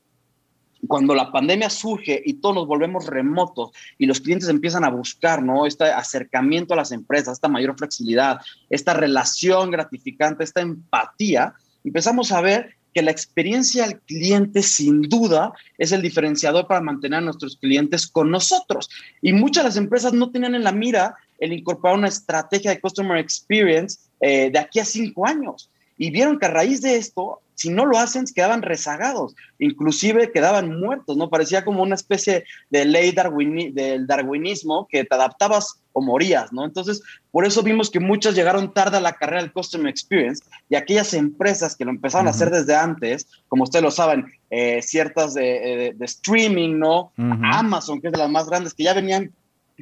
cuando 0.87 1.15
la 1.15 1.31
pandemia 1.31 1.69
surge 1.69 2.21
y 2.25 2.35
todos 2.35 2.55
nos 2.55 2.67
volvemos 2.67 3.07
remotos 3.07 3.71
y 3.97 4.05
los 4.05 4.19
clientes 4.19 4.49
empiezan 4.49 4.83
a 4.83 4.89
buscar, 4.89 5.41
¿no? 5.43 5.65
Este 5.65 5.85
acercamiento 5.85 6.73
a 6.73 6.77
las 6.77 6.91
empresas, 6.91 7.33
esta 7.33 7.47
mayor 7.47 7.77
flexibilidad, 7.77 8.39
esta 8.69 8.93
relación 8.93 9.71
gratificante, 9.71 10.43
esta 10.43 10.61
empatía, 10.61 11.53
empezamos 11.83 12.31
a 12.31 12.41
ver 12.41 12.75
que 12.93 13.01
la 13.01 13.11
experiencia 13.11 13.83
al 13.83 13.99
cliente 13.99 14.63
sin 14.63 15.01
duda 15.01 15.51
es 15.77 15.91
el 15.91 16.01
diferenciador 16.01 16.65
para 16.65 16.79
mantener 16.79 17.19
a 17.19 17.21
nuestros 17.21 17.57
clientes 17.57 18.07
con 18.07 18.31
nosotros. 18.31 18.89
Y 19.21 19.33
muchas 19.33 19.63
de 19.63 19.69
las 19.69 19.77
empresas 19.77 20.13
no 20.13 20.31
tienen 20.31 20.55
en 20.55 20.63
la 20.63 20.71
mira 20.71 21.17
el 21.37 21.51
incorporar 21.51 21.97
una 21.97 22.07
estrategia 22.07 22.71
de 22.71 22.79
customer 22.79 23.17
experience 23.17 23.99
eh, 24.21 24.49
de 24.49 24.59
aquí 24.59 24.79
a 24.79 24.85
cinco 24.85 25.27
años. 25.27 25.69
Y 25.97 26.09
vieron 26.09 26.39
que 26.39 26.45
a 26.45 26.51
raíz 26.51 26.81
de 26.81 26.95
esto 26.95 27.41
si 27.55 27.69
no 27.69 27.85
lo 27.85 27.97
hacen, 27.97 28.25
quedaban 28.33 28.61
rezagados, 28.61 29.35
inclusive 29.59 30.31
quedaban 30.31 30.79
muertos, 30.79 31.17
¿no? 31.17 31.29
Parecía 31.29 31.65
como 31.65 31.81
una 31.81 31.95
especie 31.95 32.43
de 32.69 32.85
ley 32.85 33.13
del 33.13 34.05
darwinismo 34.05 34.87
que 34.89 35.05
te 35.05 35.15
adaptabas 35.15 35.81
o 35.93 36.01
morías, 36.01 36.51
¿no? 36.51 36.65
Entonces, 36.65 37.01
por 37.31 37.45
eso 37.45 37.63
vimos 37.63 37.89
que 37.89 38.01
muchos 38.01 38.35
llegaron 38.35 38.73
tarde 38.73 38.97
a 38.97 39.01
la 39.01 39.13
carrera 39.13 39.41
del 39.41 39.53
Customer 39.53 39.87
Experience 39.87 40.43
y 40.69 40.75
aquellas 40.75 41.13
empresas 41.13 41.75
que 41.75 41.85
lo 41.85 41.91
empezaron 41.91 42.27
a 42.27 42.31
hacer 42.31 42.49
desde 42.49 42.75
antes, 42.75 43.27
como 43.47 43.63
ustedes 43.63 43.83
lo 43.83 43.91
saben, 43.91 44.25
eh, 44.49 44.81
ciertas 44.81 45.33
de, 45.33 45.95
streaming, 46.01 46.77
¿no? 46.77 47.13
Amazon, 47.17 48.01
que 48.01 48.07
es 48.07 48.13
de 48.13 48.19
las 48.19 48.29
más 48.29 48.47
grandes, 48.47 48.73
que 48.73 48.83
ya 48.83 48.93
venían 48.93 49.31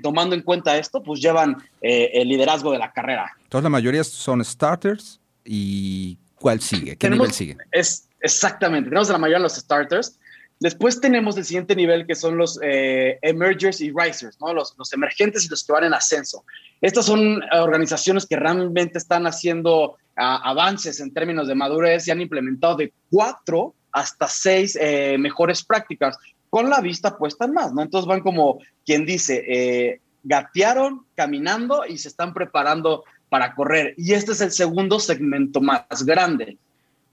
tomando 0.01 0.35
en 0.35 0.41
cuenta 0.41 0.77
esto, 0.77 1.01
pues 1.03 1.19
llevan 1.19 1.57
eh, 1.81 2.11
el 2.13 2.27
liderazgo 2.27 2.71
de 2.71 2.77
la 2.77 2.91
carrera. 2.91 3.31
Entonces, 3.43 3.63
la 3.63 3.69
mayoría 3.69 4.03
son 4.03 4.43
starters 4.43 5.19
y 5.45 6.17
¿cuál 6.43 6.59
sigue? 6.59 6.97
¿Qué 6.97 7.09
nivel 7.09 7.31
sigue? 7.31 7.55
Es, 7.71 8.09
exactamente, 8.19 8.89
tenemos 8.89 9.07
la 9.07 9.17
mayoría 9.17 9.38
de 9.38 9.43
los 9.43 9.55
starters. 9.55 10.19
Después 10.59 11.00
tenemos 11.00 11.38
el 11.38 11.45
siguiente 11.45 11.73
nivel 11.73 12.05
que 12.05 12.15
son 12.15 12.38
los 12.38 12.59
eh, 12.62 13.17
emergers 13.21 13.79
y 13.79 13.93
risers, 13.95 14.38
¿no? 14.41 14.53
Los, 14.53 14.75
los, 14.77 14.91
emergentes 14.91 15.45
y 15.45 15.50
los 15.50 15.63
que 15.63 15.71
van 15.71 15.85
en 15.85 15.93
ascenso. 15.93 16.43
Estas 16.81 17.05
son 17.05 17.41
organizaciones 17.53 18.25
que 18.25 18.35
realmente 18.35 18.97
están 18.97 19.25
haciendo 19.25 19.95
ah, 20.17 20.41
avances 20.43 21.00
en 21.00 21.13
términos 21.13 21.47
de 21.47 21.55
madurez 21.55 22.07
y 22.07 22.12
han 22.12 22.19
implementado 22.19 22.75
de 22.75 22.91
cuatro 23.09 23.73
hasta 23.93 24.27
seis 24.27 24.77
eh, 24.79 25.15
mejores 25.17 25.63
prácticas 25.63 26.17
con 26.50 26.69
la 26.69 26.81
vista 26.81 27.17
puesta 27.17 27.45
en 27.45 27.53
más, 27.53 27.73
¿no? 27.73 27.81
Entonces 27.81 28.05
van 28.05 28.19
como 28.19 28.59
quien 28.85 29.05
dice, 29.05 29.45
eh, 29.47 30.01
gatearon 30.23 31.05
caminando 31.15 31.85
y 31.88 31.97
se 31.97 32.09
están 32.09 32.33
preparando 32.33 33.05
para 33.33 33.55
correr. 33.55 33.95
Y 33.97 34.13
este 34.13 34.33
es 34.33 34.41
el 34.41 34.51
segundo 34.51 34.99
segmento 34.99 35.59
más 35.59 36.05
grande. 36.05 36.59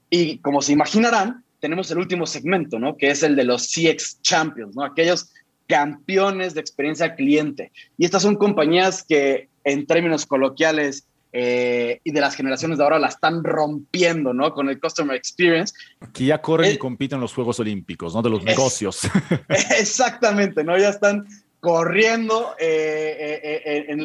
Y 0.07 0.37
como 0.37 0.61
se 0.61 0.71
imaginarán, 0.71 1.43
tenemos 1.59 1.89
el 1.89 1.97
último 1.97 2.27
segmento, 2.27 2.77
¿no? 2.77 2.95
Que 2.95 3.09
es 3.09 3.23
el 3.23 3.35
de 3.35 3.43
los 3.43 3.71
CX 3.73 4.21
Champions, 4.21 4.75
¿no? 4.75 4.85
Aquellos 4.85 5.33
campeones 5.65 6.53
de 6.53 6.61
experiencia 6.61 7.15
cliente. 7.15 7.71
Y 7.97 8.05
estas 8.05 8.21
son 8.21 8.35
compañías 8.35 9.03
que 9.03 9.49
en 9.63 9.87
términos 9.87 10.27
coloquiales 10.27 11.07
eh, 11.33 12.01
y 12.03 12.11
de 12.11 12.21
las 12.21 12.35
generaciones 12.35 12.77
de 12.77 12.83
ahora 12.83 12.99
la 12.99 13.07
están 13.07 13.43
rompiendo, 13.43 14.31
¿no? 14.31 14.53
Con 14.53 14.69
el 14.69 14.79
Customer 14.79 15.15
Experience. 15.15 15.73
Aquí 16.01 16.27
ya 16.27 16.39
corren 16.39 16.73
y 16.73 16.77
compiten 16.77 17.15
en 17.15 17.21
los 17.21 17.33
Juegos 17.33 17.59
Olímpicos, 17.59 18.13
¿no? 18.13 18.21
De 18.21 18.29
los 18.29 18.43
negocios. 18.43 19.09
Exactamente, 19.79 20.63
¿no? 20.63 20.77
Ya 20.77 20.89
están 20.89 21.25
corriendo 21.61 22.55
eh, 22.59 23.39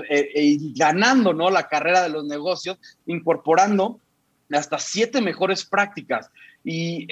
eh, 0.08 0.30
y 0.34 0.72
ganando, 0.74 1.32
¿no? 1.32 1.50
La 1.50 1.66
carrera 1.66 2.02
de 2.02 2.10
los 2.10 2.24
negocios, 2.24 2.78
incorporando 3.06 3.98
hasta 4.52 4.78
siete 4.78 5.20
mejores 5.20 5.64
prácticas. 5.64 6.30
Y, 6.62 7.08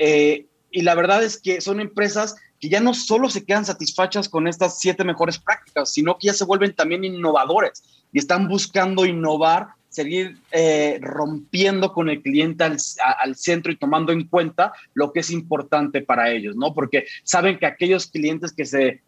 y 0.70 0.82
la 0.82 0.94
verdad 0.94 1.24
es 1.24 1.40
que 1.40 1.60
son 1.60 1.80
empresas 1.80 2.36
que 2.60 2.68
ya 2.68 2.80
no 2.80 2.94
solo 2.94 3.28
se 3.30 3.44
quedan 3.44 3.64
satisfechas 3.64 4.28
con 4.28 4.46
estas 4.46 4.78
siete 4.78 5.02
mejores 5.02 5.38
prácticas, 5.38 5.92
sino 5.92 6.16
que 6.18 6.28
ya 6.28 6.34
se 6.34 6.44
vuelven 6.44 6.74
también 6.74 7.04
innovadores 7.04 7.82
y 8.12 8.18
están 8.18 8.46
buscando 8.46 9.06
innovar 9.06 9.68
seguir 9.94 10.38
eh, 10.50 10.98
rompiendo 11.00 11.92
con 11.92 12.08
el 12.08 12.20
cliente 12.20 12.64
al, 12.64 13.36
centro 13.36 13.70
y 13.70 13.76
tomando 13.76 14.12
en 14.12 14.26
cuenta 14.26 14.72
lo 14.92 15.12
que 15.12 15.20
es 15.20 15.30
importante 15.30 16.02
para 16.02 16.32
ellos, 16.32 16.56
¿no? 16.56 16.74
Porque 16.74 17.06
saben 17.22 17.58
que 17.58 17.66
aquellos 17.66 18.08
clientes 18.08 18.52
que 18.52 18.66
se, 18.66 19.02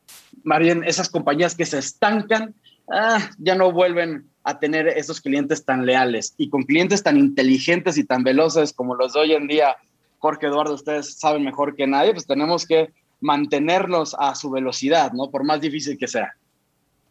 más 0.44 0.62
esas 0.86 1.10
compañías 1.10 1.56
que 1.56 1.66
se 1.66 1.78
estancan, 1.78 2.54
ah, 2.88 3.18
ya 3.38 3.56
no 3.56 3.72
vuelven 3.72 4.26
a 4.44 4.60
tener 4.60 4.86
esos 4.86 5.20
clientes 5.20 5.64
tan 5.64 5.84
leales 5.84 6.34
y 6.38 6.50
con 6.50 6.62
clientes 6.62 7.02
tan 7.02 7.16
inteligentes 7.16 7.98
y 7.98 8.04
tan 8.04 8.22
veloces 8.22 8.72
como 8.72 8.94
los 8.94 9.14
de 9.14 9.20
hoy 9.20 9.32
en 9.32 9.48
día, 9.48 9.76
Jorge 10.18 10.46
Eduardo, 10.46 10.74
ustedes 10.74 11.18
saben 11.18 11.42
mejor 11.42 11.74
que 11.74 11.88
nadie, 11.88 12.12
pues 12.12 12.28
tenemos 12.28 12.64
que 12.64 12.92
mantenerlos 13.20 14.14
a 14.16 14.36
su 14.36 14.50
velocidad, 14.50 15.10
¿no? 15.12 15.30
Por 15.32 15.42
más 15.42 15.60
difícil 15.60 15.98
que 15.98 16.06
sea. 16.06 16.36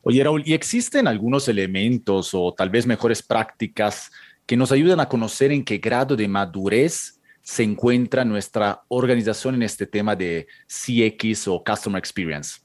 Oye, 0.07 0.23
Raúl, 0.23 0.43
¿y 0.45 0.53
existen 0.53 1.07
algunos 1.07 1.47
elementos 1.47 2.29
o 2.35 2.53
tal 2.53 2.69
vez 2.69 2.85
mejores 2.85 3.23
prácticas 3.23 4.11
que 4.45 4.55
nos 4.55 4.71
ayudan 4.71 4.99
a 4.99 5.09
conocer 5.09 5.51
en 5.51 5.65
qué 5.65 5.79
grado 5.79 6.15
de 6.15 6.27
madurez 6.27 7.19
se 7.41 7.63
encuentra 7.63 8.23
nuestra 8.23 8.83
organización 8.87 9.55
en 9.55 9.63
este 9.63 9.87
tema 9.87 10.15
de 10.15 10.45
CX 10.67 11.47
o 11.47 11.63
Customer 11.63 11.97
Experience? 11.97 12.59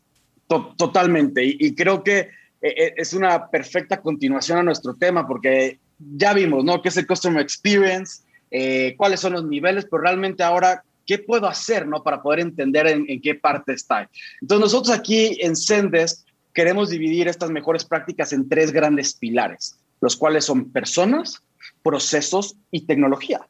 Totalmente, 0.77 1.43
y, 1.43 1.75
creo 1.75 2.05
que 2.05 2.19
eh, 2.19 2.29
eh, 2.61 2.95
es 2.99 3.15
una 3.15 3.49
perfecta 3.49 4.03
continuación 4.03 4.59
a 4.59 4.63
nuestro 4.63 4.93
tema 4.93 5.27
porque 5.27 5.79
ya 5.99 6.35
vimos, 6.35 6.63
¿no? 6.63 6.83
¿Qué 6.83 6.91
es 6.91 6.97
el 6.99 7.07
Customer 7.07 7.41
Experience? 7.41 8.23
Eh, 8.51 8.95
¿Cuáles 8.99 9.19
son 9.19 9.33
los 9.33 9.47
niveles? 9.47 9.87
Pero 9.91 10.03
realmente 10.03 10.43
ahora, 10.43 10.85
¿qué 11.07 11.17
puedo 11.17 11.47
hacer, 11.47 11.89
¿no? 11.89 12.03
Para 12.03 12.21
poder 12.21 12.41
entender 12.41 12.87
en, 12.87 13.07
en 13.09 13.19
qué 13.23 13.35
parte 13.35 13.73
está. 13.73 14.11
Entonces, 14.43 14.61
nosotros 14.61 14.95
aquí 14.95 15.39
en 15.41 15.57
Sendes 15.57 16.27
queremos 16.53 16.91
dividir 16.91 17.29
estas 17.29 17.51
mejores 17.51 17.85
prácticas 17.85 18.33
en 18.33 18.49
tres 18.49 18.73
grandes 18.73 19.15
pilares, 19.15 19.79
los 20.01 20.17
cuales 20.17 20.45
son 20.45 20.71
personas, 20.71 21.43
procesos 21.83 22.57
y 22.71 22.87
tecnología. 22.87 23.47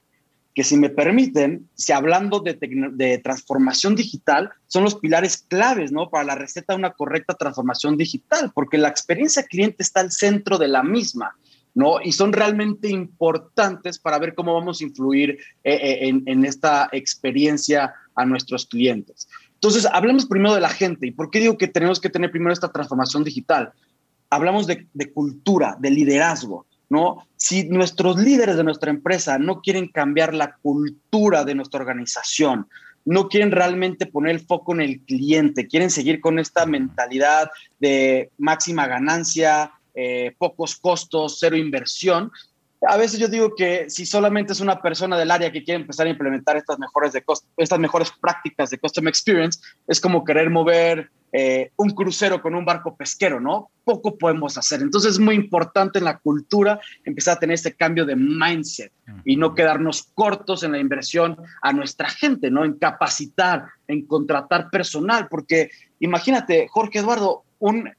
Que 0.55 0.65
si 0.65 0.77
me 0.77 0.91
permiten, 0.91 1.69
si 1.75 1.93
hablando 1.93 2.41
de, 2.41 3.21
transformación 3.23 3.95
digital, 3.95 4.51
son 4.67 4.85
los 4.85 4.97
pilares 4.97 5.39
claves 5.49 5.93
¿no? 5.93 6.11
para 6.11 6.25
la 6.25 6.35
receta 6.35 6.73
de 6.73 6.79
una 6.79 6.93
correcta 6.93 7.35
transformación 7.35 7.97
digital, 7.97 8.51
porque 8.55 8.77
la 8.77 8.89
experiencia 8.89 9.45
cliente 9.45 9.83
está 9.83 10.01
al 10.01 10.11
centro 10.11 10.59
de 10.59 10.69
la 10.69 10.83
misma. 10.83 11.37
¿no? 11.73 12.01
Y 12.03 12.11
son 12.11 12.33
realmente 12.33 12.89
importantes 12.89 14.01
para 14.01 14.19
ver 14.19 14.35
cómo 14.35 14.55
vamos 14.55 14.81
a 14.81 14.85
influir 14.85 15.39
eh, 15.63 15.73
eh, 15.73 16.09
en, 16.09 16.25
en, 16.27 16.45
esta 16.45 16.89
experiencia 16.91 17.95
a 18.17 18.27
nuestros 18.27 18.67
clientes. 18.67 19.29
Entonces, 19.63 19.87
hablemos 19.93 20.25
primero 20.25 20.55
de 20.55 20.63
la 20.63 20.71
gente. 20.71 21.07
¿Y 21.07 21.11
por 21.11 21.31
qué 21.31 21.39
digo 21.39 21.59
que 21.59 21.69
tenemos 21.69 22.01
que 22.01 22.09
tener 22.09 22.31
primero 22.31 22.51
esta 22.51 22.73
transformación 22.73 23.25
digital? 23.25 23.73
Hablamos 24.31 24.67
de, 24.67 24.87
cultura, 25.13 25.77
de 25.79 25.91
liderazgo, 25.91 26.65
¿no? 26.89 27.27
Si 27.37 27.69
nuestros 27.69 28.17
líderes 28.17 28.57
de 28.57 28.65
nuestra 28.65 28.91
empresa 28.91 29.39
no 29.39 29.61
quieren 29.61 29.89
cambiar 29.89 30.33
la 30.33 30.57
cultura 30.63 31.45
de 31.45 31.55
nuestra 31.55 31.81
organización, 31.81 32.69
no 33.05 33.29
quieren 33.29 33.51
realmente 33.51 34.07
poner 34.07 34.37
el 34.37 34.41
foco 34.41 34.73
en 34.73 34.81
el 34.81 35.01
cliente, 35.01 35.67
quieren 35.67 35.91
seguir 35.91 36.21
con 36.21 36.39
esta 36.39 36.65
mentalidad 36.65 37.51
de 37.79 38.31
máxima 38.39 38.87
ganancia, 38.87 39.73
eh, 39.95 40.35
pocos 40.39 40.77
costos, 40.77 41.37
cero 41.39 41.57
inversión, 41.57 42.33
a 42.87 42.97
veces 42.97 43.21
yo 43.21 43.29
digo 43.29 43.55
que 43.55 43.91
si 43.91 44.07
solamente 44.07 44.53
es 44.53 44.61
una 44.61 44.81
persona 44.81 45.19
del 45.19 45.31
área 45.31 45.53
que 45.53 45.63
quiere 45.63 45.81
empezar 45.81 46.07
a 46.07 46.11
implementar 46.11 46.57
estas 46.57 46.79
mejores, 46.79 47.13
de 47.13 47.23
estas 47.59 47.79
mejores 47.79 48.11
prácticas 48.21 48.71
de 48.71 48.79
Custom 48.79 49.09
Experience, 49.09 49.61
es 49.87 50.01
como 50.01 50.25
querer 50.25 50.49
mover 50.49 51.11
eh, 51.33 51.71
un 51.77 51.91
crucero 51.91 52.43
con 52.43 52.55
un 52.55 52.65
barco 52.65 52.97
pesquero, 52.97 53.39
¿no? 53.39 53.71
Poco 53.85 54.19
podemos 54.19 54.57
hacer. 54.59 54.81
Entonces 54.81 55.13
es 55.13 55.19
muy 55.19 55.35
importante 55.35 55.99
en 55.99 56.07
la 56.07 56.19
cultura 56.19 56.81
empezar 57.05 57.37
a 57.37 57.41
tener 57.41 57.55
este 57.55 57.75
cambio 57.75 58.05
de 58.05 58.17
mindset 58.17 58.93
y 59.25 59.37
no 59.37 59.55
quedarnos 59.55 60.11
cortos 60.15 60.63
en 60.63 60.73
la 60.73 60.79
inversión 60.79 61.37
a 61.63 61.73
nuestra 61.73 62.09
gente, 62.09 62.51
¿no? 62.51 62.65
En 62.65 62.79
capacitar, 62.79 63.67
en 63.87 64.07
contratar 64.07 64.71
personal, 64.71 65.29
porque 65.29 65.71
imagínate, 66.01 66.67
Jorge 66.69 66.99
Eduardo, 67.01 67.45
un 67.59 67.91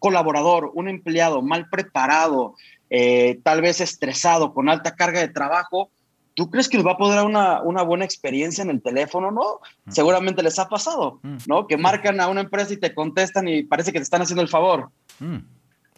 colaborador, 0.00 0.72
un 0.74 0.88
empleado 0.88 1.42
mal 1.42 1.68
preparado, 1.70 2.56
eh, 2.94 3.40
tal 3.42 3.62
vez 3.62 3.80
estresado, 3.80 4.52
con 4.52 4.68
alta 4.68 4.94
carga 4.94 5.20
de 5.20 5.28
trabajo, 5.28 5.90
¿tú 6.34 6.50
crees 6.50 6.68
que 6.68 6.76
les 6.76 6.86
va 6.86 6.92
a 6.92 6.98
poder 6.98 7.16
dar 7.16 7.24
una, 7.24 7.62
una 7.62 7.80
buena 7.80 8.04
experiencia 8.04 8.60
en 8.60 8.68
el 8.68 8.82
teléfono? 8.82 9.30
No, 9.30 9.60
seguramente 9.88 10.42
les 10.42 10.58
ha 10.58 10.68
pasado, 10.68 11.18
mm. 11.22 11.36
¿no? 11.46 11.66
Que 11.66 11.78
marcan 11.78 12.20
a 12.20 12.28
una 12.28 12.42
empresa 12.42 12.74
y 12.74 12.76
te 12.76 12.94
contestan 12.94 13.48
y 13.48 13.62
parece 13.62 13.92
que 13.92 13.98
te 13.98 14.02
están 14.02 14.20
haciendo 14.20 14.42
el 14.42 14.48
favor. 14.48 14.90
Mm. 15.20 15.38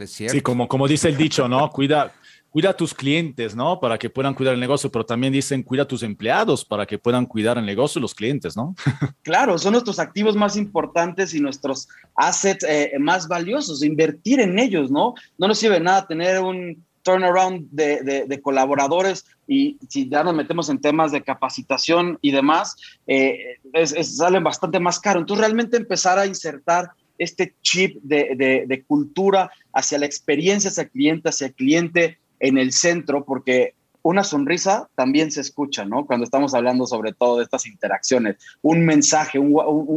Sí, 0.07 0.41
como, 0.41 0.69
como 0.69 0.87
dice 0.87 1.09
el 1.09 1.17
dicho, 1.17 1.49
¿no? 1.49 1.69
Cuida, 1.71 2.13
cuida 2.55 2.71
a 2.71 2.77
tus 2.77 2.95
clientes, 2.95 3.57
¿no? 3.57 3.81
Para 3.81 3.99
que 3.99 4.09
puedan 4.09 4.33
cuidar 4.33 4.55
el 4.55 4.61
negocio, 4.61 4.89
pero 4.89 5.05
también 5.05 5.33
dicen 5.33 5.65
cuida 5.65 5.83
a 5.83 5.89
tus 5.89 6.05
empleados 6.05 6.65
para 6.65 6.87
que 6.87 7.01
puedan 7.01 7.27
cuidar 7.27 7.59
el 7.59 7.67
negocio 7.67 7.99
y 7.99 8.03
los 8.03 8.15
clientes, 8.15 8.57
¿no? 8.57 8.77
Claro, 9.23 9.59
son 9.59 9.73
nuestros 9.73 9.99
activos 9.99 10.37
más 10.37 10.57
importantes 10.57 11.35
y 11.35 11.41
nuestros 11.41 11.89
assets 12.15 12.65
eh, 12.69 12.93
más 13.01 13.27
valiosos, 13.27 13.83
invertir 13.83 14.39
en 14.39 14.57
ellos, 14.61 14.89
¿no? 14.89 15.15
No 15.37 15.49
nos 15.49 15.59
sirve 15.59 15.81
nada 15.81 16.07
tener 16.07 16.41
un 16.43 16.85
turnaround 17.03 17.67
de, 17.73 18.41
colaboradores 18.41 19.27
y 19.49 19.77
si 19.89 20.09
ya 20.09 20.23
nos 20.23 20.37
metemos 20.37 20.69
en 20.69 20.81
temas 20.81 21.11
de 21.11 21.25
capacitación 21.25 22.21
y 22.23 22.31
demás, 22.31 22.77
eh, 23.09 23.59
salen 24.05 24.45
bastante 24.45 24.79
más 24.79 25.01
caro. 25.01 25.19
Entonces, 25.19 25.45
realmente 25.45 25.77
empezar 25.77 26.21
a 26.21 26.27
insertar 26.27 26.93
este 27.19 27.57
chip 27.63 28.01
de, 28.03 28.65
de, 28.69 28.85
cultura 28.85 29.51
hacia 29.73 29.99
la 29.99 30.07
experiencia, 30.07 30.71
hacia 30.71 30.85
el 30.85 30.91
cliente, 30.91 31.29
hacia 31.29 31.49
el 31.49 31.55
cliente, 31.55 32.19
en 32.45 32.59
el 32.59 32.73
centro, 32.73 33.25
porque 33.25 33.75
una 34.03 34.23
sonrisa 34.23 34.87
también 34.95 35.33
se 35.33 35.41
escucha, 35.41 35.87
¿no? 35.87 36.05
Cuando 36.05 36.25
estamos 36.25 36.55
hablando 36.55 36.87
sobre 36.87 37.15
todo 37.15 37.39
de 37.39 37.45
estas 37.45 37.67
interacciones, 37.67 38.37
un 38.61 38.85
mensaje, 38.85 39.39
un, 39.39 39.55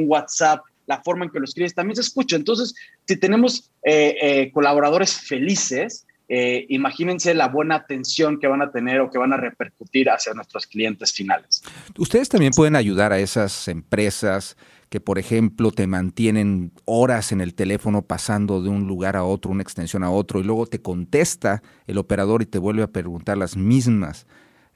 WhatsApp, 0.08 0.62
la 0.86 1.04
forma 1.04 1.26
en 1.26 1.32
que 1.32 1.40
lo 1.40 1.46
escribes 1.46 1.76
también 1.76 1.98
se 1.98 2.04
escucha. 2.04 2.38
Entonces, 2.38 2.74
si 3.06 3.18
tenemos 3.18 3.70
eh, 3.84 4.16
eh, 4.22 4.52
colaboradores 4.54 5.14
felices, 5.14 6.08
eh, 6.30 6.66
imagínense 6.70 7.34
la 7.34 7.50
buena 7.50 7.76
atención 7.76 8.40
que 8.40 8.48
van 8.48 8.62
a 8.62 8.72
tener 8.72 9.02
o 9.02 9.12
que 9.12 9.18
van 9.18 9.34
a 9.34 9.38
repercutir 9.38 10.10
hacia 10.10 10.34
nuestros 10.34 10.68
clientes 10.68 11.12
finales. 11.12 11.62
Ustedes 11.98 12.30
también 12.30 12.54
pueden 12.54 12.78
ayudar 12.78 13.12
a 13.12 13.20
esas 13.20 13.68
empresas 13.68 14.56
que, 14.90 15.00
por 15.02 15.20
ejemplo, 15.20 15.72
te 15.72 15.88
mantienen 15.88 16.72
horas 16.86 17.32
en 17.32 17.42
el 17.42 17.54
teléfono 17.54 18.02
pasando 18.02 18.62
de 18.62 18.70
un 18.70 18.88
lugar 18.88 19.18
a 19.18 19.24
otro, 19.24 19.52
una 19.52 19.64
extensión 19.64 20.04
a 20.04 20.12
otro, 20.12 20.40
y 20.40 20.44
luego 20.44 20.66
te 20.66 20.82
contesta 20.82 21.62
el 21.88 21.98
operador 21.98 22.42
y 22.42 22.46
te 22.46 22.60
vuelve 22.60 22.84
a 22.84 22.88
preguntar 22.88 23.38
las 23.38 23.58
mismas, 23.58 24.28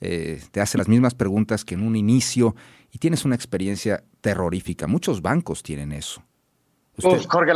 eh, 0.01 0.41
te 0.51 0.59
hace 0.59 0.77
las 0.77 0.87
mismas 0.87 1.15
preguntas 1.15 1.63
que 1.63 1.75
en 1.75 1.85
un 1.85 1.95
inicio, 1.95 2.55
y 2.91 2.97
tienes 2.97 3.23
una 3.23 3.35
experiencia 3.35 4.03
terrorífica. 4.19 4.87
Muchos 4.87 5.21
bancos 5.21 5.63
tienen 5.63 5.91
eso. 5.93 6.21
Uf, 7.01 7.25
Jorge, 7.27 7.53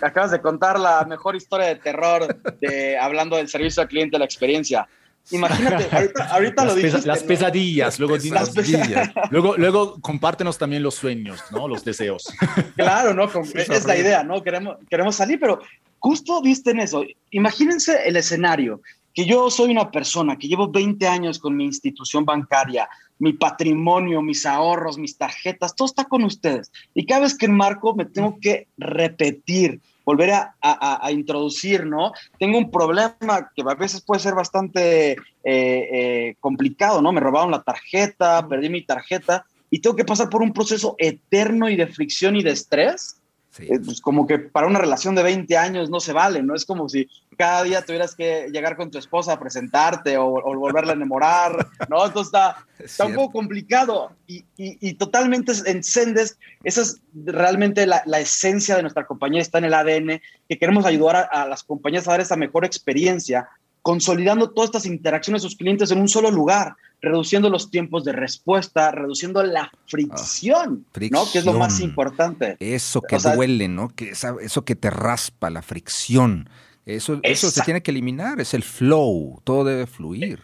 acabas 0.00 0.30
de 0.30 0.40
contar 0.40 0.78
la 0.78 1.04
mejor 1.06 1.34
historia 1.34 1.66
de 1.66 1.76
terror 1.76 2.40
de, 2.60 2.96
hablando 2.96 3.36
del 3.36 3.48
servicio 3.48 3.82
al 3.82 3.88
cliente, 3.88 4.18
la 4.18 4.24
experiencia. 4.24 4.88
Imagínate, 5.30 5.88
ahorita, 6.30 6.64
lo 6.64 6.74
dijiste. 6.74 7.06
las 7.06 7.22
pesadillas, 7.22 7.98
luego, 7.98 8.16
las 8.16 8.50
pesadillas. 8.50 9.10
luego, 9.30 9.56
luego 9.56 10.00
compártenos 10.00 10.58
también 10.58 10.82
los 10.82 10.94
sueños, 10.94 11.42
¿no? 11.50 11.68
Los 11.68 11.84
deseos. 11.84 12.32
Claro, 12.76 13.14
¿no? 13.14 13.24
es, 13.54 13.84
la 13.86 13.96
idea, 13.96 14.22
¿no? 14.22 14.42
Queremos, 14.42 14.76
queremos 14.88 15.16
salir, 15.16 15.40
pero 15.40 15.60
justo 15.98 16.42
viste 16.42 16.70
en 16.70 16.80
eso. 16.80 17.04
Imagínense 17.30 18.06
el 18.06 18.16
escenario, 18.16 18.80
que 19.14 19.24
yo 19.24 19.50
soy 19.50 19.70
una 19.70 19.90
persona 19.90 20.36
que 20.36 20.46
llevo 20.46 20.68
20 20.68 21.06
años 21.08 21.38
con 21.38 21.56
mi 21.56 21.64
institución 21.64 22.24
bancaria, 22.24 22.88
mi 23.18 23.32
patrimonio, 23.32 24.20
mis 24.20 24.44
ahorros, 24.44 24.98
mis 24.98 25.16
tarjetas, 25.16 25.74
todo 25.74 25.86
está 25.86 26.04
con 26.04 26.22
ustedes. 26.24 26.70
Y 26.94 27.06
cada 27.06 27.22
vez 27.22 27.36
que 27.36 27.48
marco 27.48 27.94
me 27.94 28.04
tengo 28.04 28.38
que 28.40 28.68
repetir, 28.76 29.80
volver 30.06 30.30
a, 30.32 31.10
introducir, 31.10 31.84
¿no? 31.84 32.12
Tengo 32.38 32.58
un 32.58 32.70
problema 32.70 33.50
que 33.54 33.62
a 33.62 33.74
veces 33.74 34.00
puede 34.00 34.20
ser 34.20 34.34
bastante 34.34 35.12
eh, 35.12 35.16
eh, 35.44 36.36
complicado, 36.38 37.02
¿no? 37.02 37.12
Me 37.12 37.20
robaron 37.20 37.50
la 37.50 37.64
tarjeta, 37.64 38.46
perdí 38.48 38.70
mi 38.70 38.82
tarjeta 38.82 39.44
y 39.68 39.80
tengo 39.80 39.96
que 39.96 40.04
pasar 40.04 40.30
por 40.30 40.42
un 40.42 40.52
proceso 40.52 40.94
eterno 40.98 41.68
y 41.68 41.74
de 41.74 41.88
fricción 41.88 42.36
y 42.36 42.44
de 42.44 42.52
estrés 42.52 43.20
eh, 43.58 43.80
pues 43.84 44.00
como 44.00 44.26
que 44.26 44.38
para 44.38 44.66
una 44.66 44.78
relación 44.78 45.14
de 45.14 45.22
20 45.22 45.56
años 45.56 45.90
no 45.90 46.00
se 46.00 46.12
vale, 46.12 46.42
¿no? 46.42 46.54
Es 46.54 46.64
como 46.64 46.88
si 46.88 47.08
cada 47.36 47.62
día 47.62 47.84
tuvieras 47.84 48.14
que 48.14 48.48
llegar 48.50 48.76
con 48.76 48.90
tu 48.90 48.98
esposa 48.98 49.32
a 49.32 49.40
presentarte 49.40 50.16
o, 50.18 50.42
volverla 50.56 50.92
a 50.92 50.96
enamorar, 50.96 51.66
¿no? 51.88 52.04
Entonces 52.04 52.28
está, 52.28 52.64
está 52.78 53.06
un 53.06 53.14
poco 53.14 53.32
complicado 53.32 54.12
y, 54.26 54.44
y, 54.56 54.94
totalmente 54.94 55.52
encendes, 55.66 56.38
esa 56.64 56.82
es 56.82 57.00
realmente 57.14 57.86
la, 57.86 58.02
la, 58.06 58.20
esencia 58.20 58.76
de 58.76 58.82
nuestra 58.82 59.06
compañía, 59.06 59.40
está 59.40 59.58
en 59.58 59.64
el 59.64 59.74
ADN, 59.74 60.20
que 60.48 60.58
queremos 60.58 60.84
ayudar 60.86 61.16
a, 61.16 61.42
a 61.42 61.48
las 61.48 61.62
compañías 61.62 62.06
a 62.08 62.12
dar 62.12 62.20
esa 62.20 62.36
mejor 62.36 62.64
experiencia 62.64 63.48
consolidando 63.86 64.50
todas 64.50 64.70
estas 64.70 64.86
interacciones 64.86 65.42
de 65.42 65.48
sus 65.48 65.56
clientes 65.56 65.92
en 65.92 66.00
un 66.00 66.08
solo 66.08 66.28
lugar, 66.32 66.74
reduciendo 67.00 67.48
los 67.48 67.70
tiempos 67.70 68.02
de 68.02 68.10
respuesta, 68.10 68.90
reduciendo 68.90 69.40
la 69.44 69.70
fricción, 69.86 70.84
¿no? 71.12 71.30
Que 71.30 71.38
es 71.38 71.44
lo 71.44 71.52
más 71.52 71.78
importante. 71.78 72.56
Eso 72.58 73.00
que 73.00 73.16
duele, 73.16 73.68
¿no? 73.68 73.88
Que 73.90 74.10
eso 74.10 74.64
que 74.64 74.74
te 74.74 74.90
raspa, 74.90 75.50
la 75.50 75.62
fricción. 75.62 76.50
Eso, 76.84 77.20
eso 77.22 77.48
se 77.48 77.62
tiene 77.62 77.80
que 77.80 77.92
eliminar, 77.92 78.40
es 78.40 78.54
el 78.54 78.64
flow, 78.64 79.40
todo 79.44 79.62
debe 79.62 79.86
fluir. 79.86 80.40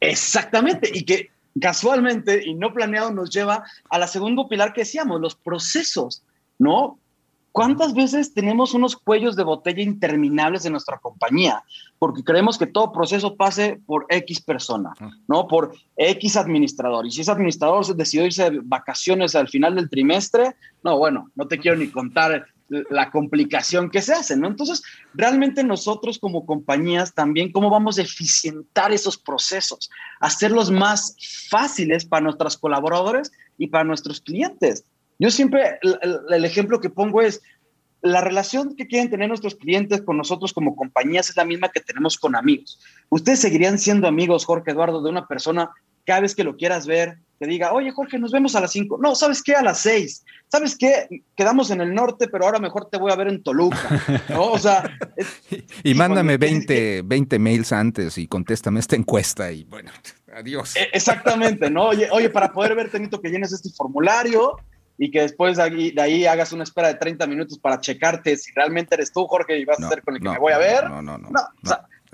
Exactamente, 0.00 0.90
y 0.92 1.04
que 1.04 1.30
casualmente 1.58 2.42
y 2.44 2.52
no 2.52 2.74
planeado 2.74 3.12
nos 3.12 3.30
lleva 3.30 3.64
a 3.88 3.98
la 3.98 4.06
segundo 4.06 4.46
pilar 4.46 4.74
que 4.74 4.82
decíamos, 4.82 5.22
los 5.22 5.36
procesos, 5.36 6.22
¿no? 6.58 6.98
¿Cuántas 7.52 7.92
veces 7.92 8.32
tenemos 8.32 8.72
unos 8.72 8.96
cuellos 8.96 9.36
de 9.36 9.44
botella 9.44 9.82
interminables 9.82 10.64
en 10.64 10.72
nuestra 10.72 10.98
compañía? 10.98 11.62
Porque 11.98 12.24
creemos 12.24 12.56
que 12.56 12.66
todo 12.66 12.92
proceso 12.92 13.36
pase 13.36 13.78
por 13.86 14.06
X 14.08 14.40
persona, 14.40 14.94
ah. 14.98 15.10
¿no? 15.28 15.46
Por 15.46 15.74
X 15.96 16.36
administrador. 16.36 17.06
Y 17.06 17.10
si 17.10 17.20
ese 17.20 17.30
administrador 17.30 17.84
decidió 17.94 18.24
irse 18.24 18.50
de 18.50 18.60
vacaciones 18.64 19.34
al 19.34 19.48
final 19.48 19.74
del 19.74 19.90
trimestre, 19.90 20.56
no, 20.82 20.96
bueno, 20.96 21.30
no 21.34 21.46
te 21.46 21.58
quiero 21.58 21.76
ni 21.76 21.88
contar 21.88 22.46
la 22.90 23.10
complicación 23.10 23.90
que 23.90 24.00
se 24.00 24.14
hace, 24.14 24.36
¿no? 24.36 24.46
Entonces, 24.48 24.82
realmente 25.12 25.62
nosotros 25.62 26.18
como 26.18 26.46
compañías 26.46 27.12
también, 27.12 27.52
¿cómo 27.52 27.68
vamos 27.68 27.98
a 27.98 28.02
eficientar 28.02 28.92
esos 28.92 29.18
procesos? 29.18 29.90
Hacerlos 30.20 30.70
más 30.70 31.16
fáciles 31.50 32.06
para 32.06 32.22
nuestros 32.22 32.56
colaboradores 32.56 33.30
y 33.58 33.66
para 33.66 33.84
nuestros 33.84 34.20
clientes. 34.20 34.84
Yo 35.22 35.30
siempre, 35.30 35.78
el, 35.82 36.44
ejemplo 36.44 36.80
que 36.80 36.90
pongo 36.90 37.22
es, 37.22 37.42
la 38.00 38.20
relación 38.20 38.74
que 38.74 38.88
quieren 38.88 39.08
tener 39.08 39.28
nuestros 39.28 39.54
clientes 39.54 40.02
con 40.02 40.16
nosotros 40.16 40.52
como 40.52 40.74
compañías 40.74 41.30
es 41.30 41.36
la 41.36 41.44
misma 41.44 41.68
que 41.68 41.78
tenemos 41.78 42.18
con 42.18 42.34
amigos. 42.34 42.80
Ustedes 43.08 43.38
seguirían 43.38 43.78
siendo 43.78 44.08
amigos, 44.08 44.44
Jorge 44.44 44.72
Eduardo, 44.72 45.00
de 45.00 45.10
una 45.10 45.28
persona 45.28 45.70
cada 46.04 46.18
vez 46.18 46.34
que 46.34 46.42
lo 46.42 46.56
quieras 46.56 46.88
ver, 46.88 47.18
te 47.38 47.46
diga, 47.46 47.72
oye 47.72 47.92
Jorge, 47.92 48.18
nos 48.18 48.32
vemos 48.32 48.56
a 48.56 48.60
las 48.60 48.72
5. 48.72 48.98
No, 49.00 49.14
¿sabes 49.14 49.44
qué? 49.44 49.54
A 49.54 49.62
las 49.62 49.78
6. 49.78 50.24
¿Sabes 50.48 50.76
qué? 50.76 51.22
Quedamos 51.36 51.70
en 51.70 51.80
el 51.80 51.94
norte, 51.94 52.26
pero 52.26 52.44
ahora 52.44 52.58
mejor 52.58 52.90
te 52.90 52.98
voy 52.98 53.12
a 53.12 53.16
ver 53.16 53.28
en 53.28 53.44
Toluca. 53.44 53.78
¿no? 54.28 54.50
O 54.50 54.58
sea... 54.58 54.82
y 55.84 55.94
mándame 55.94 56.36
20, 56.36 57.02
20 57.02 57.38
mails 57.38 57.72
antes 57.72 58.18
y 58.18 58.26
contéstame 58.26 58.80
esta 58.80 58.96
encuesta 58.96 59.52
y 59.52 59.62
bueno, 59.62 59.92
adiós. 60.34 60.74
E, 60.74 60.88
exactamente, 60.92 61.70
¿no? 61.70 61.90
Oye, 61.90 62.08
oye 62.10 62.28
para 62.28 62.52
poder 62.52 62.74
verte 62.74 62.98
necesito 62.98 63.22
que 63.22 63.30
llenes 63.30 63.52
este 63.52 63.70
formulario 63.70 64.56
y 65.02 65.10
que 65.10 65.22
después 65.22 65.56
de 65.56 65.64
ahí, 65.64 65.90
de 65.90 66.00
ahí, 66.00 66.26
hagas 66.26 66.52
una 66.52 66.62
espera 66.62 66.86
de 66.86 66.94
30 66.94 67.26
minutos 67.26 67.58
para 67.58 67.80
checarte 67.80 68.36
si 68.36 68.52
realmente 68.52 68.94
eres 68.94 69.12
tú, 69.12 69.26
Jorge, 69.26 69.58
y 69.58 69.64
vas 69.64 69.82
a 69.82 69.88
ser 69.88 70.00
con 70.00 70.14
el 70.14 70.22
que 70.22 70.28
me 70.28 70.38
voy 70.38 70.52
a 70.52 70.58
ver. 70.58 70.88
No, 70.88 71.02
no, 71.02 71.18
no. 71.18 71.28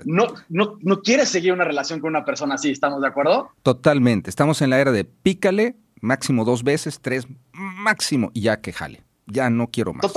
No, 0.05 0.25
no, 0.49 0.77
no, 0.79 1.01
quieres 1.03 1.29
seguir 1.29 1.53
una 1.53 1.65
relación 1.65 1.99
con 1.99 2.09
una 2.09 2.25
persona 2.25 2.55
así, 2.55 2.71
¿estamos 2.71 2.99
de 3.01 3.07
acuerdo? 3.07 3.51
Totalmente. 3.61 4.31
Estamos 4.31 4.63
en 4.63 4.71
la 4.71 4.79
era 4.79 4.91
de 4.91 5.03
pícale, 5.03 5.75
máximo 6.01 6.45
dos 6.45 6.63
veces, 6.63 6.99
tres 6.99 7.27
máximo, 7.51 8.31
y 8.33 8.41
ya 8.41 8.59
que 8.59 8.73
jale. 8.73 9.03
Ya 9.27 9.51
no 9.51 9.67
quiero 9.67 9.93
más. 9.93 10.11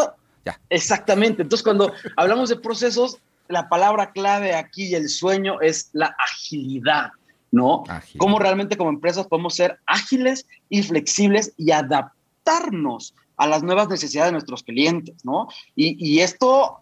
Ya. 0.46 0.58
Exactamente. 0.70 1.42
Entonces, 1.42 1.62
cuando 1.62 1.92
hablamos 2.16 2.48
de 2.48 2.56
procesos, 2.56 3.18
la 3.48 3.68
palabra 3.68 4.12
clave 4.12 4.54
aquí 4.54 4.86
y 4.86 4.94
el 4.94 5.10
sueño 5.10 5.60
es 5.60 5.90
la 5.92 6.16
agilidad, 6.18 7.10
¿no? 7.50 7.84
Cómo 8.16 8.38
realmente 8.38 8.78
como 8.78 8.88
empresas 8.88 9.26
podemos 9.26 9.56
ser 9.56 9.78
ágiles 9.84 10.46
y 10.70 10.82
flexibles 10.82 11.52
y 11.58 11.72
adaptar 11.72 12.21
adaptarnos 12.44 13.14
a 13.36 13.46
las 13.46 13.62
nuevas 13.62 13.88
necesidades 13.88 14.28
de 14.28 14.32
nuestros 14.32 14.62
clientes, 14.62 15.24
¿no? 15.24 15.48
Y, 15.74 16.20
esto 16.20 16.78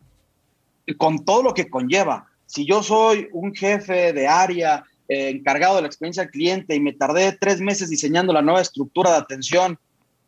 con 0.99 1.25
todo 1.25 1.42
lo 1.42 1.55
que 1.55 1.70
conlleva. 1.70 2.27
Si 2.46 2.66
yo 2.66 2.83
soy 2.83 3.29
un 3.33 3.55
jefe 3.55 4.12
de 4.12 4.27
área 4.27 4.83
eh, 5.09 5.29
encargado 5.29 5.77
de 5.77 5.83
la 5.83 5.87
experiencia 5.87 6.25
del 6.25 6.33
cliente 6.33 6.75
y 6.75 6.81
me 6.81 6.92
tardé 6.92 7.33
tres 7.33 7.61
meses 7.61 7.88
diseñando 7.88 8.33
la 8.33 8.42
nueva 8.42 8.61
estructura 8.61 9.11
de 9.11 9.18
atención 9.18 9.79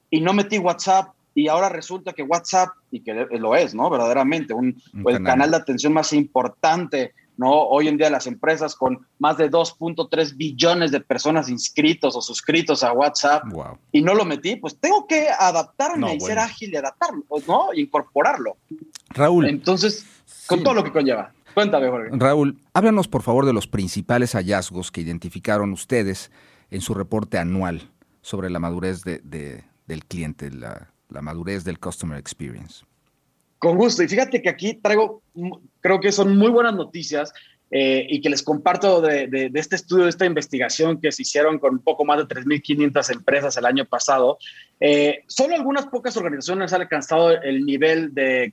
y 0.08 0.20
no 0.20 0.32
metí 0.32 0.58
WhatsApp 0.58 1.14
y 1.34 1.48
ahora 1.48 1.68
resulta 1.68 2.12
que 2.12 2.22
WhatsApp, 2.22 2.68
y 2.90 3.00
que 3.00 3.14
lo 3.14 3.56
es, 3.56 3.74
¿no? 3.74 3.88
Verdaderamente, 3.88 4.52
un, 4.52 4.80
el 5.06 5.24
canal 5.24 5.50
de 5.50 5.56
atención 5.56 5.94
más 5.94 6.12
importante 6.12 7.14
¿no? 7.42 7.64
Hoy 7.64 7.88
en 7.88 7.96
día 7.98 8.08
las 8.08 8.26
empresas 8.26 8.76
con 8.76 9.06
más 9.18 9.36
de 9.36 9.50
2.3 9.50 10.36
billones 10.36 10.92
de 10.92 11.00
personas 11.00 11.48
inscritos 11.48 12.14
o 12.14 12.22
suscritos 12.22 12.84
a 12.84 12.92
WhatsApp 12.92 13.42
y 13.90 14.00
no 14.00 14.14
lo 14.14 14.24
metí, 14.24 14.56
pues 14.56 14.76
tengo 14.78 15.06
que 15.06 15.28
adaptarme 15.28 16.14
y 16.14 16.20
ser 16.20 16.38
ágil 16.38 16.72
y 16.72 16.76
adaptarlo, 16.76 17.24
¿no? 17.48 17.74
Y 17.74 17.82
incorporarlo. 17.82 18.56
Raúl. 19.10 19.46
Entonces, 19.48 20.06
con 20.46 20.62
todo 20.62 20.74
lo 20.74 20.84
que 20.84 20.92
conlleva. 20.92 21.32
Cuéntame, 21.52 21.88
Jorge. 21.88 22.10
Raúl, 22.12 22.58
háblanos 22.72 23.08
por 23.08 23.22
favor 23.22 23.44
de 23.44 23.52
los 23.52 23.66
principales 23.66 24.32
hallazgos 24.32 24.90
que 24.90 25.00
identificaron 25.00 25.72
ustedes 25.72 26.30
en 26.70 26.80
su 26.80 26.94
reporte 26.94 27.38
anual 27.38 27.90
sobre 28.22 28.48
la 28.50 28.60
madurez 28.60 29.02
de, 29.02 29.64
del 29.86 30.04
cliente, 30.06 30.50
la, 30.50 30.92
la 31.08 31.22
madurez 31.22 31.64
del 31.64 31.80
Customer 31.80 32.16
Experience. 32.16 32.84
Con 33.62 33.76
gusto. 33.76 34.02
Y 34.02 34.08
fíjate 34.08 34.42
que 34.42 34.48
aquí 34.48 34.74
traigo, 34.74 35.22
creo 35.80 36.00
que 36.00 36.10
son 36.10 36.36
muy 36.36 36.50
buenas 36.50 36.74
noticias 36.74 37.32
eh, 37.70 38.04
y 38.10 38.20
que 38.20 38.28
les 38.28 38.42
comparto 38.42 39.00
de, 39.00 39.52
este 39.54 39.76
estudio, 39.76 40.02
de 40.02 40.10
esta 40.10 40.26
investigación 40.26 41.00
que 41.00 41.12
se 41.12 41.22
hicieron 41.22 41.60
con 41.60 41.74
un 41.74 41.78
poco 41.78 42.04
más 42.04 42.18
de 42.18 42.24
3.500 42.24 43.12
empresas 43.12 43.56
el 43.56 43.64
año 43.64 43.84
pasado. 43.84 44.38
Eh, 44.80 45.22
solo 45.28 45.54
algunas 45.54 45.86
pocas 45.86 46.16
organizaciones 46.16 46.72
han 46.72 46.80
alcanzado 46.80 47.30
el 47.30 47.64
nivel 47.64 48.12
de, 48.12 48.52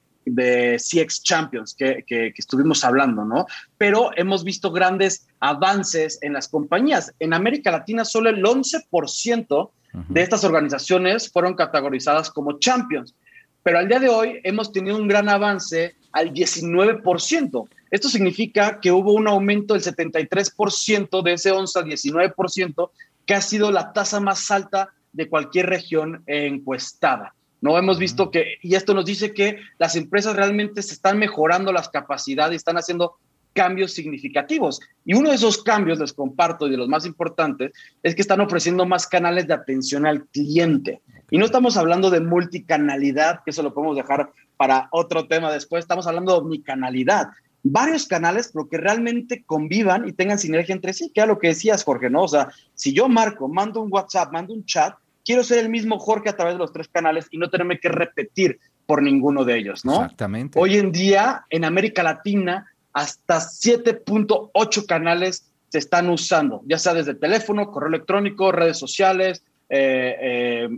CX 0.78 1.24
Champions 1.24 1.74
que, 1.76 2.06
estuvimos 2.38 2.84
hablando, 2.84 3.26
¿no? 3.26 3.48
Pero 3.80 4.12
hemos 4.16 4.44
visto 4.44 4.72
grandes 4.72 5.28
avances 5.40 6.20
en 6.22 6.34
las 6.34 6.48
compañías. 6.48 7.16
En 7.18 7.34
América 7.34 7.72
Latina 7.72 8.06
solo 8.06 8.30
el 8.30 8.44
11% 8.44 9.72
de 10.10 10.22
estas 10.22 10.44
organizaciones 10.44 11.32
fueron 11.32 11.56
categorizadas 11.56 12.30
como 12.30 12.60
champions 12.60 13.16
pero 13.64 13.80
al 13.80 13.88
día 13.88 14.00
de 14.00 14.10
hoy 14.10 14.40
hemos 14.44 14.72
tenido 14.72 14.98
un 14.98 15.08
gran 15.08 15.30
avance 15.30 15.96
al 16.12 16.34
19%. 16.34 17.68
Esto 17.92 18.10
significa 18.10 18.80
que 18.80 18.92
hubo 18.92 19.14
un 19.14 19.28
aumento 19.28 19.74
del 19.74 19.84
73% 19.84 21.24
de 21.24 21.34
ese 21.34 21.52
11 21.52 21.80
al 21.80 21.86
19%, 21.86 22.90
que 23.26 23.34
ha 23.34 23.42
sido 23.42 23.72
la 23.72 23.94
tasa 23.94 24.20
más 24.20 24.50
alta 24.52 24.94
de 25.12 25.28
cualquier 25.28 25.68
región 25.68 26.24
encuestada. 26.28 27.34
No 27.62 27.78
hemos 27.78 28.00
visto 28.00 28.32
que, 28.32 28.58
y 28.62 28.76
esto 28.76 28.94
nos 28.94 29.06
dice 29.06 29.34
que 29.34 29.58
las 29.78 29.96
empresas 29.96 30.36
realmente 30.36 30.82
se 30.82 30.94
están 30.94 31.20
mejorando 31.20 31.74
las 31.74 31.90
capacidades, 31.90 32.58
están 32.58 32.78
haciendo 32.78 33.18
cambios 33.54 33.92
significativos. 33.92 34.80
Y 35.04 35.14
uno 35.14 35.30
de 35.30 35.36
esos 35.36 35.62
cambios, 35.62 36.00
les 36.00 36.14
comparto, 36.14 36.68
y 36.68 36.72
de 36.72 36.78
los 36.78 36.88
más 36.88 37.06
importantes, 37.06 37.72
es 38.02 38.16
que 38.16 38.22
están 38.22 38.40
ofreciendo 38.40 38.86
más 38.86 39.08
canales 39.08 39.48
de 39.48 39.54
atención 39.54 40.06
al 40.06 40.26
cliente. 40.28 41.02
Y 41.32 41.38
no 41.38 41.46
estamos 41.46 41.78
hablando 41.78 42.10
de 42.10 42.20
multicanalidad, 42.20 43.42
que 43.44 43.52
eso 43.52 43.64
lo 43.64 43.74
podemos 43.74 43.96
dejar 43.96 44.32
para 44.58 44.90
otro 44.92 45.28
tema 45.28 45.52
después, 45.52 45.84
estamos 45.84 46.08
hablando 46.08 46.34
de 46.34 46.40
omnicanalidad. 46.40 47.30
Varios 47.64 48.08
canales, 48.08 48.52
pero 48.54 48.68
que 48.68 48.78
realmente 48.78 49.44
convivan 49.46 50.08
y 50.08 50.14
tengan 50.14 50.40
sinergia 50.40 50.74
entre 50.74 50.94
sí, 50.94 51.12
que 51.14 51.22
era 51.22 51.28
lo 51.28 51.40
que 51.40 51.50
decías, 51.50 51.84
Jorge, 51.84 52.10
¿no? 52.10 52.24
O 52.24 52.28
sea, 52.28 52.50
si 52.74 52.94
yo 52.94 53.10
marco, 53.10 53.48
mando 53.48 53.82
un 53.82 53.92
WhatsApp, 53.92 54.32
mando 54.32 54.54
un 54.54 54.66
chat, 54.66 54.96
quiero 55.26 55.44
ser 55.44 55.60
el 55.60 55.70
mismo 55.70 56.00
Jorge 56.00 56.30
a 56.30 56.36
través 56.36 56.56
de 56.56 56.60
los 56.60 56.74
tres 56.74 56.88
canales 56.88 57.28
y 57.32 57.38
no 57.38 57.50
tenerme 57.50 57.80
que 57.80 57.90
repetir 57.90 58.60
por 58.86 59.04
ninguno 59.04 59.46
de 59.46 59.58
ellos, 59.58 59.86
¿no? 59.86 59.94
Exactamente. 59.94 60.60
Hoy 60.60 60.78
en 60.78 60.92
día, 60.92 61.46
en 61.50 61.64
América 61.64 62.02
Latina, 62.02 62.66
hasta 62.94 63.38
7.8 63.38 64.86
canales 64.86 65.52
se 65.70 65.78
están 65.78 66.10
usando, 66.10 66.64
ya 66.66 66.80
sea 66.80 66.94
desde 66.94 67.14
teléfono, 67.14 67.72
correo 67.72 67.90
electrónico, 67.90 68.52
redes 68.52 68.78
sociales, 68.78 69.44
eh, 69.70 70.16
eh, 70.20 70.70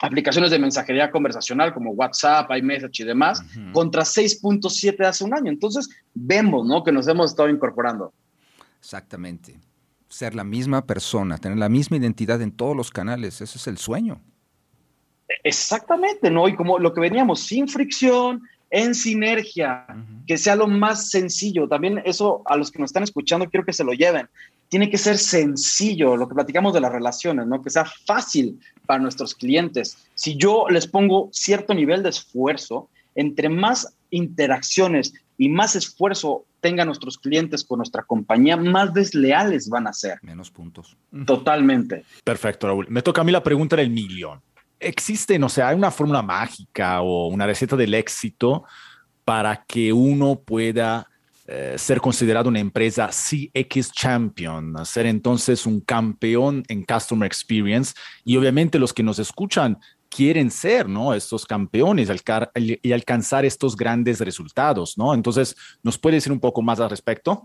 aplicaciones 0.00 0.50
de 0.50 0.58
mensajería 0.58 1.10
conversacional 1.10 1.72
como 1.72 1.92
WhatsApp, 1.92 2.50
iMessage 2.50 3.00
y 3.00 3.04
demás, 3.04 3.42
contra 3.72 4.02
6.7 4.02 5.04
hace 5.04 5.24
un 5.24 5.34
año. 5.34 5.50
Entonces, 5.50 5.88
vemos 6.14 6.66
¿no? 6.66 6.84
que 6.84 6.92
nos 6.92 7.08
hemos 7.08 7.30
estado 7.30 7.48
incorporando. 7.48 8.12
Exactamente. 8.78 9.58
Ser 10.08 10.34
la 10.34 10.44
misma 10.44 10.86
persona, 10.86 11.38
tener 11.38 11.58
la 11.58 11.68
misma 11.68 11.96
identidad 11.96 12.40
en 12.42 12.52
todos 12.52 12.76
los 12.76 12.90
canales, 12.90 13.40
ese 13.40 13.58
es 13.58 13.66
el 13.66 13.78
sueño. 13.78 14.20
Exactamente, 15.42 16.30
¿no? 16.30 16.48
Y 16.48 16.54
como 16.54 16.78
lo 16.78 16.94
que 16.94 17.00
veníamos, 17.00 17.40
sin 17.40 17.66
fricción, 17.66 18.42
en 18.70 18.94
sinergia, 18.94 19.86
que 20.26 20.38
sea 20.38 20.56
lo 20.56 20.66
más 20.66 21.10
sencillo. 21.10 21.68
También 21.68 22.02
eso 22.04 22.42
a 22.46 22.56
los 22.56 22.70
que 22.70 22.78
nos 22.78 22.90
están 22.90 23.02
escuchando 23.02 23.48
quiero 23.48 23.64
que 23.64 23.72
se 23.72 23.84
lo 23.84 23.92
lleven. 23.92 24.28
Tiene 24.68 24.90
que 24.90 24.98
ser 24.98 25.18
sencillo, 25.18 26.16
lo 26.16 26.28
que 26.28 26.34
platicamos 26.34 26.74
de 26.74 26.80
las 26.80 26.92
relaciones, 26.92 27.46
¿no? 27.46 27.62
Que 27.62 27.70
sea 27.70 27.84
fácil 28.06 28.58
para 28.84 29.00
nuestros 29.00 29.34
clientes. 29.34 29.98
Si 30.14 30.36
yo 30.36 30.66
les 30.68 30.86
pongo 30.86 31.28
cierto 31.32 31.74
nivel 31.74 32.02
de 32.02 32.10
esfuerzo, 32.10 32.88
entre 33.14 33.48
más 33.48 33.94
interacciones 34.10 35.14
y 35.38 35.48
más 35.48 35.76
esfuerzo 35.76 36.44
tengan 36.60 36.86
nuestros 36.86 37.18
clientes 37.18 37.64
con 37.64 37.78
nuestra 37.78 38.02
compañía, 38.02 38.56
más 38.56 38.92
desleales 38.92 39.68
van 39.68 39.86
a 39.86 39.92
ser. 39.92 40.18
Menos 40.22 40.50
puntos. 40.50 40.96
Totalmente. 41.26 42.04
Perfecto, 42.24 42.66
Raúl. 42.66 42.86
Me 42.88 43.02
toca 43.02 43.20
a 43.20 43.24
mí 43.24 43.32
la 43.32 43.42
pregunta 43.42 43.76
del 43.76 43.90
millón 43.90 44.40
existe, 44.80 45.38
no 45.38 45.48
sé, 45.48 45.62
hay 45.62 45.76
una 45.76 45.90
fórmula 45.90 46.22
mágica 46.22 47.00
o 47.00 47.28
una 47.28 47.46
receta 47.46 47.76
del 47.76 47.94
éxito 47.94 48.64
para 49.24 49.64
que 49.64 49.92
uno 49.92 50.40
pueda 50.40 51.08
eh, 51.48 51.74
ser 51.78 52.00
considerado 52.00 52.48
una 52.48 52.58
empresa 52.58 53.08
CX 53.08 53.92
Champion, 53.92 54.84
ser 54.84 55.06
entonces 55.06 55.64
un 55.64 55.80
campeón 55.80 56.64
en 56.66 56.84
Customer 56.84 57.26
Experience. 57.26 57.94
Y 58.24 58.36
obviamente 58.36 58.78
los 58.78 58.92
que 58.92 59.04
nos 59.04 59.18
escuchan 59.20 59.78
quieren 60.08 60.50
ser, 60.50 60.88
¿no? 60.88 61.14
Estos 61.14 61.46
campeones 61.46 62.10
y 62.54 62.92
alcanzar 62.92 63.44
estos 63.44 63.76
grandes 63.76 64.20
resultados, 64.20 64.98
¿no? 64.98 65.14
Entonces, 65.14 65.54
¿nos 65.82 65.98
puede 65.98 66.16
decir 66.16 66.32
un 66.32 66.40
poco 66.40 66.62
más 66.62 66.80
al 66.80 66.90
respecto? 66.90 67.42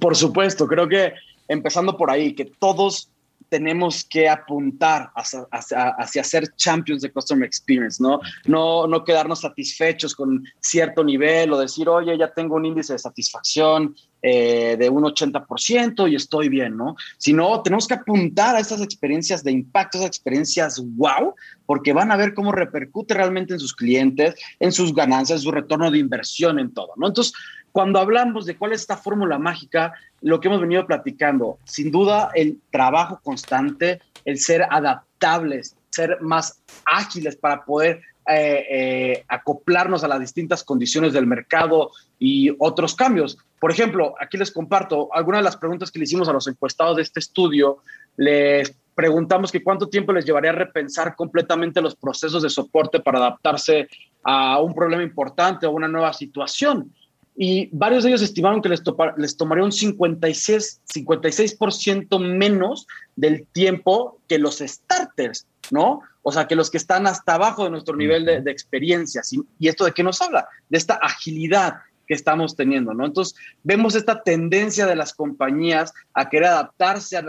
Por 0.00 0.16
supuesto, 0.16 0.66
creo 0.66 0.88
que 0.88 1.12
empezando 1.48 1.96
por 1.96 2.10
ahí, 2.10 2.34
que 2.34 2.44
todos 2.44 3.10
tenemos 3.48 4.04
que 4.04 4.28
apuntar 4.28 5.10
hacia, 5.14 6.24
ser 6.24 6.54
champions 6.56 7.02
de 7.02 7.10
Customer 7.10 7.46
Experience, 7.46 8.02
¿no? 8.02 8.20
¿no? 8.46 8.86
No 8.86 9.04
quedarnos 9.04 9.40
satisfechos 9.40 10.14
con 10.14 10.44
cierto 10.60 11.02
nivel 11.02 11.52
o 11.52 11.58
decir, 11.58 11.88
oye, 11.88 12.16
ya 12.18 12.32
tengo 12.32 12.56
un 12.56 12.66
índice 12.66 12.94
de 12.94 12.98
satisfacción 12.98 13.94
eh, 14.20 14.76
de 14.76 14.88
un 14.88 15.04
80% 15.04 16.10
y 16.10 16.16
estoy 16.16 16.48
bien, 16.48 16.76
¿no? 16.76 16.96
Sino 17.18 17.62
tenemos 17.62 17.86
que 17.86 17.94
apuntar 17.94 18.56
a 18.56 18.60
esas 18.60 18.80
experiencias 18.80 19.44
de 19.44 19.52
impacto, 19.52 19.98
esas 19.98 20.08
experiencias 20.08 20.82
wow, 20.96 21.34
porque 21.66 21.92
van 21.92 22.10
a 22.10 22.16
ver 22.16 22.34
cómo 22.34 22.50
repercute 22.50 23.14
realmente 23.14 23.54
en 23.54 23.60
sus 23.60 23.74
clientes, 23.74 24.34
en 24.58 24.72
sus 24.72 24.92
ganancias, 24.94 25.42
su 25.42 25.52
retorno 25.52 25.90
de 25.90 25.98
inversión, 25.98 26.58
en 26.58 26.74
todo, 26.74 26.94
¿no? 26.96 27.06
Entonces, 27.06 27.32
cuando 27.72 27.98
hablamos 27.98 28.46
de 28.46 28.56
cuál 28.56 28.72
es 28.72 28.80
esta 28.80 28.96
fórmula 28.96 29.38
mágica, 29.38 29.94
lo 30.20 30.40
que 30.40 30.48
hemos 30.48 30.60
venido 30.60 30.86
platicando, 30.86 31.58
sin 31.64 31.90
duda 31.90 32.30
el 32.34 32.60
trabajo 32.70 33.20
constante, 33.22 34.00
el 34.24 34.38
ser 34.38 34.66
adaptables, 34.68 35.76
ser 35.90 36.18
más 36.20 36.62
ágiles 36.84 37.36
para 37.36 37.64
poder 37.64 38.00
eh, 38.30 38.66
eh, 38.70 39.24
acoplarnos 39.28 40.04
a 40.04 40.08
las 40.08 40.20
distintas 40.20 40.62
condiciones 40.62 41.12
del 41.12 41.26
mercado 41.26 41.92
y 42.18 42.50
otros 42.58 42.94
cambios. 42.94 43.38
Por 43.58 43.70
ejemplo, 43.70 44.14
aquí 44.20 44.36
les 44.36 44.52
comparto 44.52 45.08
algunas 45.14 45.40
de 45.40 45.44
las 45.44 45.56
preguntas 45.56 45.90
que 45.90 45.98
le 45.98 46.04
hicimos 46.04 46.28
a 46.28 46.32
los 46.32 46.46
encuestados 46.46 46.96
de 46.96 47.02
este 47.02 47.20
estudio. 47.20 47.78
Les 48.16 48.76
preguntamos 48.94 49.50
que 49.50 49.62
cuánto 49.62 49.88
tiempo 49.88 50.12
les 50.12 50.26
llevaría 50.26 50.50
a 50.50 50.54
repensar 50.54 51.16
completamente 51.16 51.80
los 51.80 51.96
procesos 51.96 52.42
de 52.42 52.50
soporte 52.50 53.00
para 53.00 53.18
adaptarse 53.18 53.88
a 54.22 54.60
un 54.60 54.74
problema 54.74 55.02
importante 55.02 55.66
o 55.66 55.70
una 55.70 55.88
nueva 55.88 56.12
situación 56.12 56.92
y 57.40 57.68
varios 57.70 58.02
de 58.02 58.10
ellos 58.10 58.22
estimaron 58.22 58.60
que 58.60 58.68
les, 58.68 58.82
les 59.16 59.36
tomaría 59.36 59.62
un 59.62 59.70
56, 59.70 60.80
56% 60.92 62.18
menos 62.18 62.88
del 63.14 63.46
tiempo 63.46 64.20
que 64.26 64.40
los 64.40 64.58
starters, 64.58 65.46
¿no? 65.70 66.00
O 66.22 66.32
sea, 66.32 66.48
que 66.48 66.56
los 66.56 66.68
que 66.68 66.78
están 66.78 67.06
hasta 67.06 67.34
abajo 67.34 67.62
de 67.62 67.70
nuestro 67.70 67.94
nivel 67.94 68.24
de, 68.24 68.40
de 68.40 68.50
experiencia. 68.50 69.22
¿Y 69.60 69.68
esto 69.68 69.84
de 69.84 69.92
qué 69.92 70.02
nos 70.02 70.20
habla? 70.20 70.48
De 70.68 70.78
esta 70.78 70.94
agilidad 70.94 71.74
que 72.08 72.14
estamos 72.14 72.56
teniendo, 72.56 72.92
¿no? 72.92 73.06
Entonces, 73.06 73.36
vemos 73.62 73.94
esta 73.94 74.20
tendencia 74.24 74.86
de 74.86 74.96
las 74.96 75.14
compañías 75.14 75.94
a 76.14 76.28
querer 76.28 76.48
adaptarse 76.48 77.16
a, 77.16 77.22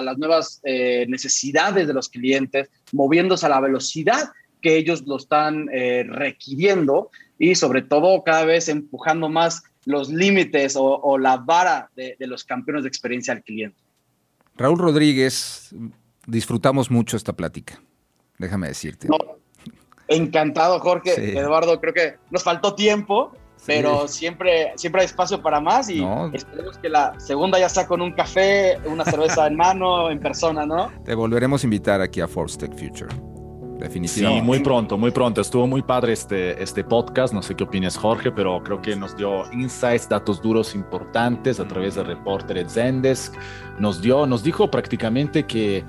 las 0.00 0.16
nuevas 0.16 0.62
eh, 0.64 1.04
necesidades 1.06 1.86
de 1.86 1.92
los 1.92 2.08
clientes, 2.08 2.70
moviéndose 2.92 3.44
a 3.44 3.50
la 3.50 3.60
velocidad 3.60 4.30
que 4.62 4.76
ellos 4.76 5.02
lo 5.06 5.16
están 5.16 5.68
eh, 5.72 6.04
requiriendo 6.08 7.10
y 7.40 7.54
sobre 7.54 7.80
todo 7.80 8.22
cada 8.22 8.44
vez 8.44 8.68
empujando 8.68 9.30
más 9.30 9.64
los 9.86 10.10
límites 10.10 10.76
o, 10.78 11.18
la 11.18 11.38
vara 11.38 11.90
de, 11.96 12.14
los 12.20 12.44
campeones 12.44 12.84
de 12.84 12.88
experiencia 12.88 13.32
al 13.32 13.42
cliente. 13.42 13.78
Raúl 14.56 14.78
Rodríguez, 14.78 15.74
disfrutamos 16.26 16.90
mucho 16.90 17.16
esta 17.16 17.32
plática, 17.32 17.80
déjame 18.38 18.68
decirte. 18.68 19.08
encantado, 20.06 20.78
Jorge. 20.80 21.38
Eduardo, 21.38 21.80
creo 21.80 21.94
que 21.94 22.16
nos 22.30 22.44
faltó 22.44 22.74
tiempo, 22.74 23.32
pero 23.64 24.06
siempre, 24.06 24.72
siempre 24.76 25.00
hay 25.00 25.06
espacio 25.06 25.40
para 25.40 25.60
más 25.60 25.88
y 25.88 26.04
esperemos 26.34 26.76
que 26.76 26.90
la 26.90 27.18
segunda 27.18 27.58
ya 27.58 27.70
sea 27.70 27.86
con 27.86 28.02
un 28.02 28.12
café, 28.12 28.78
una 28.84 29.06
cerveza 29.06 29.46
en 29.46 29.56
mano, 29.56 30.10
en 30.10 30.20
persona, 30.20 30.66
¿no? 30.66 30.92
Te 31.06 31.14
volveremos 31.14 31.64
a 31.64 31.66
invitar 31.66 32.02
aquí 32.02 32.20
a 32.20 32.28
Force 32.28 32.58
Tech 32.58 32.72
Future. 32.78 33.08
Definitivamente. 33.80 34.40
Sí, 34.40 34.46
muy 34.46 34.60
pronto, 34.60 34.98
muy 34.98 35.10
pronto. 35.10 35.40
Estuvo 35.40 35.66
muy 35.66 35.82
padre 35.82 36.12
este, 36.12 36.62
este 36.62 36.84
podcast. 36.84 37.32
No 37.32 37.42
sé 37.42 37.54
qué 37.54 37.64
opinas, 37.64 37.96
Jorge, 37.96 38.30
pero 38.30 38.62
creo 38.62 38.80
que 38.82 38.94
nos 38.94 39.16
dio 39.16 39.50
insights, 39.52 40.08
datos 40.08 40.42
duros 40.42 40.74
importantes 40.74 41.58
a 41.60 41.66
través 41.66 41.94
de 41.94 42.04
Reporter 42.04 42.68
Zendesk. 42.68 43.34
Nos 43.78 44.02
dio, 44.02 44.26
nos 44.26 44.42
dijo 44.42 44.70
prácticamente 44.70 45.46
que, 45.46 45.84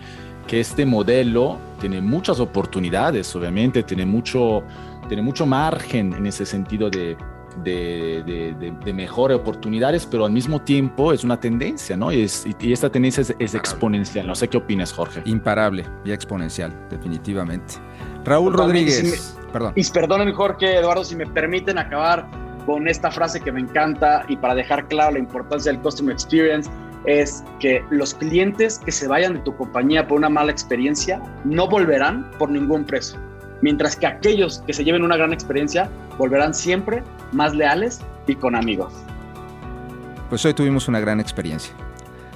que 0.48 0.62
este 0.62 0.86
modelo 0.86 1.58
tiene 1.80 2.02
muchas 2.02 2.40
oportunidades, 2.40 3.36
obviamente, 3.36 3.84
tiene 3.84 4.06
mucho, 4.06 4.64
tiene 5.08 5.22
mucho 5.22 5.46
margen 5.46 6.14
en 6.14 6.26
ese 6.28 6.46
sentido 6.46 6.90
de 6.90 7.18
de, 7.64 8.24
de, 8.26 8.72
de, 8.72 8.94
mejores 8.94 9.38
oportunidades, 9.38 10.06
pero 10.06 10.26
al 10.26 10.32
mismo 10.32 10.62
tiempo 10.62 11.14
es 11.14 11.24
una 11.24 11.40
tendencia, 11.40 11.98
¿no? 11.98 12.12
Y, 12.12 12.24
es, 12.24 12.46
y 12.60 12.72
esta 12.72 12.90
tendencia 12.90 13.24
es, 13.40 13.56
exponencial. 13.56 14.28
No 14.28 14.36
sé 14.36 14.48
qué 14.48 14.58
opinas, 14.58 14.94
Jorge. 14.94 15.22
Imparable 15.26 15.86
y 16.06 16.12
exponencial, 16.12 16.74
definitivamente. 16.90 17.76
Raúl 18.24 18.54
Rodríguez, 18.54 19.38
perdón. 19.52 19.74
Y 19.76 19.84
perdonen, 19.90 20.34
Jorge, 20.34 20.78
Eduardo, 20.78 21.04
si 21.04 21.16
me 21.16 21.26
permiten 21.26 21.78
acabar 21.78 22.28
con 22.66 22.88
esta 22.88 23.12
frase 23.12 23.42
que 23.42 23.52
me 23.52 23.62
encanta 23.62 24.26
y 24.28 24.36
para 24.38 24.56
dejar 24.56 24.88
claro 24.88 25.14
la 25.14 25.20
importancia 25.20 25.72
del 25.72 25.82
Customer 25.82 26.14
Experience 26.14 26.70
es 27.06 27.44
que 27.60 27.84
los 27.90 28.14
clientes 28.14 28.80
que 28.80 28.92
se 28.92 29.08
vayan 29.08 29.34
de 29.34 29.40
tu 29.40 29.56
compañía 29.56 30.08
por 30.08 30.20
una 30.20 30.30
mala 30.30 30.52
experiencia 30.52 31.20
no 31.44 31.68
volverán 31.68 32.30
por 32.38 32.52
ningún 32.52 32.86
precio 32.86 33.20
mientras 33.62 33.96
que 33.96 34.08
aquellos 34.08 34.60
que 34.66 34.74
se 34.74 34.84
lleven 34.84 35.04
una 35.04 35.18
gran 35.18 35.34
experiencia 35.34 35.90
volverán 36.18 36.54
siempre 36.54 37.04
más 37.32 37.54
leales 37.54 38.02
y 38.28 38.36
con 38.36 38.56
amigos. 38.56 38.94
Pues 40.30 40.46
hoy 40.46 40.54
tuvimos 40.54 40.88
una 40.88 41.00
gran 41.00 41.20
experiencia. 41.20 41.74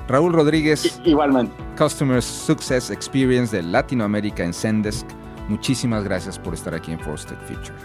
Raúl 0.07 0.33
Rodríguez, 0.33 1.01
igualmente. 1.03 1.53
Customer 1.77 2.21
Success 2.21 2.91
Experience 2.91 3.55
de 3.55 3.63
Latinoamérica 3.63 4.43
en 4.43 4.53
Zendesk. 4.53 5.07
Muchísimas 5.47 6.03
gracias 6.03 6.37
por 6.37 6.53
estar 6.53 6.73
aquí 6.73 6.91
en 6.91 6.99
Force 6.99 7.27
Tech 7.27 7.39
Future. 7.47 7.75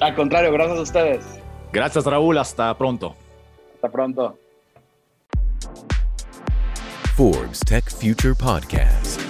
Al 0.00 0.14
contrario, 0.14 0.52
gracias 0.52 0.78
a 0.78 0.82
ustedes. 0.82 1.24
Gracias 1.72 2.04
Raúl, 2.04 2.38
hasta 2.38 2.76
pronto. 2.76 3.14
Hasta 3.74 3.90
pronto. 3.90 4.38
Forbes 7.16 7.60
Tech 7.60 7.88
Future 7.90 8.34
Podcast. 8.34 9.21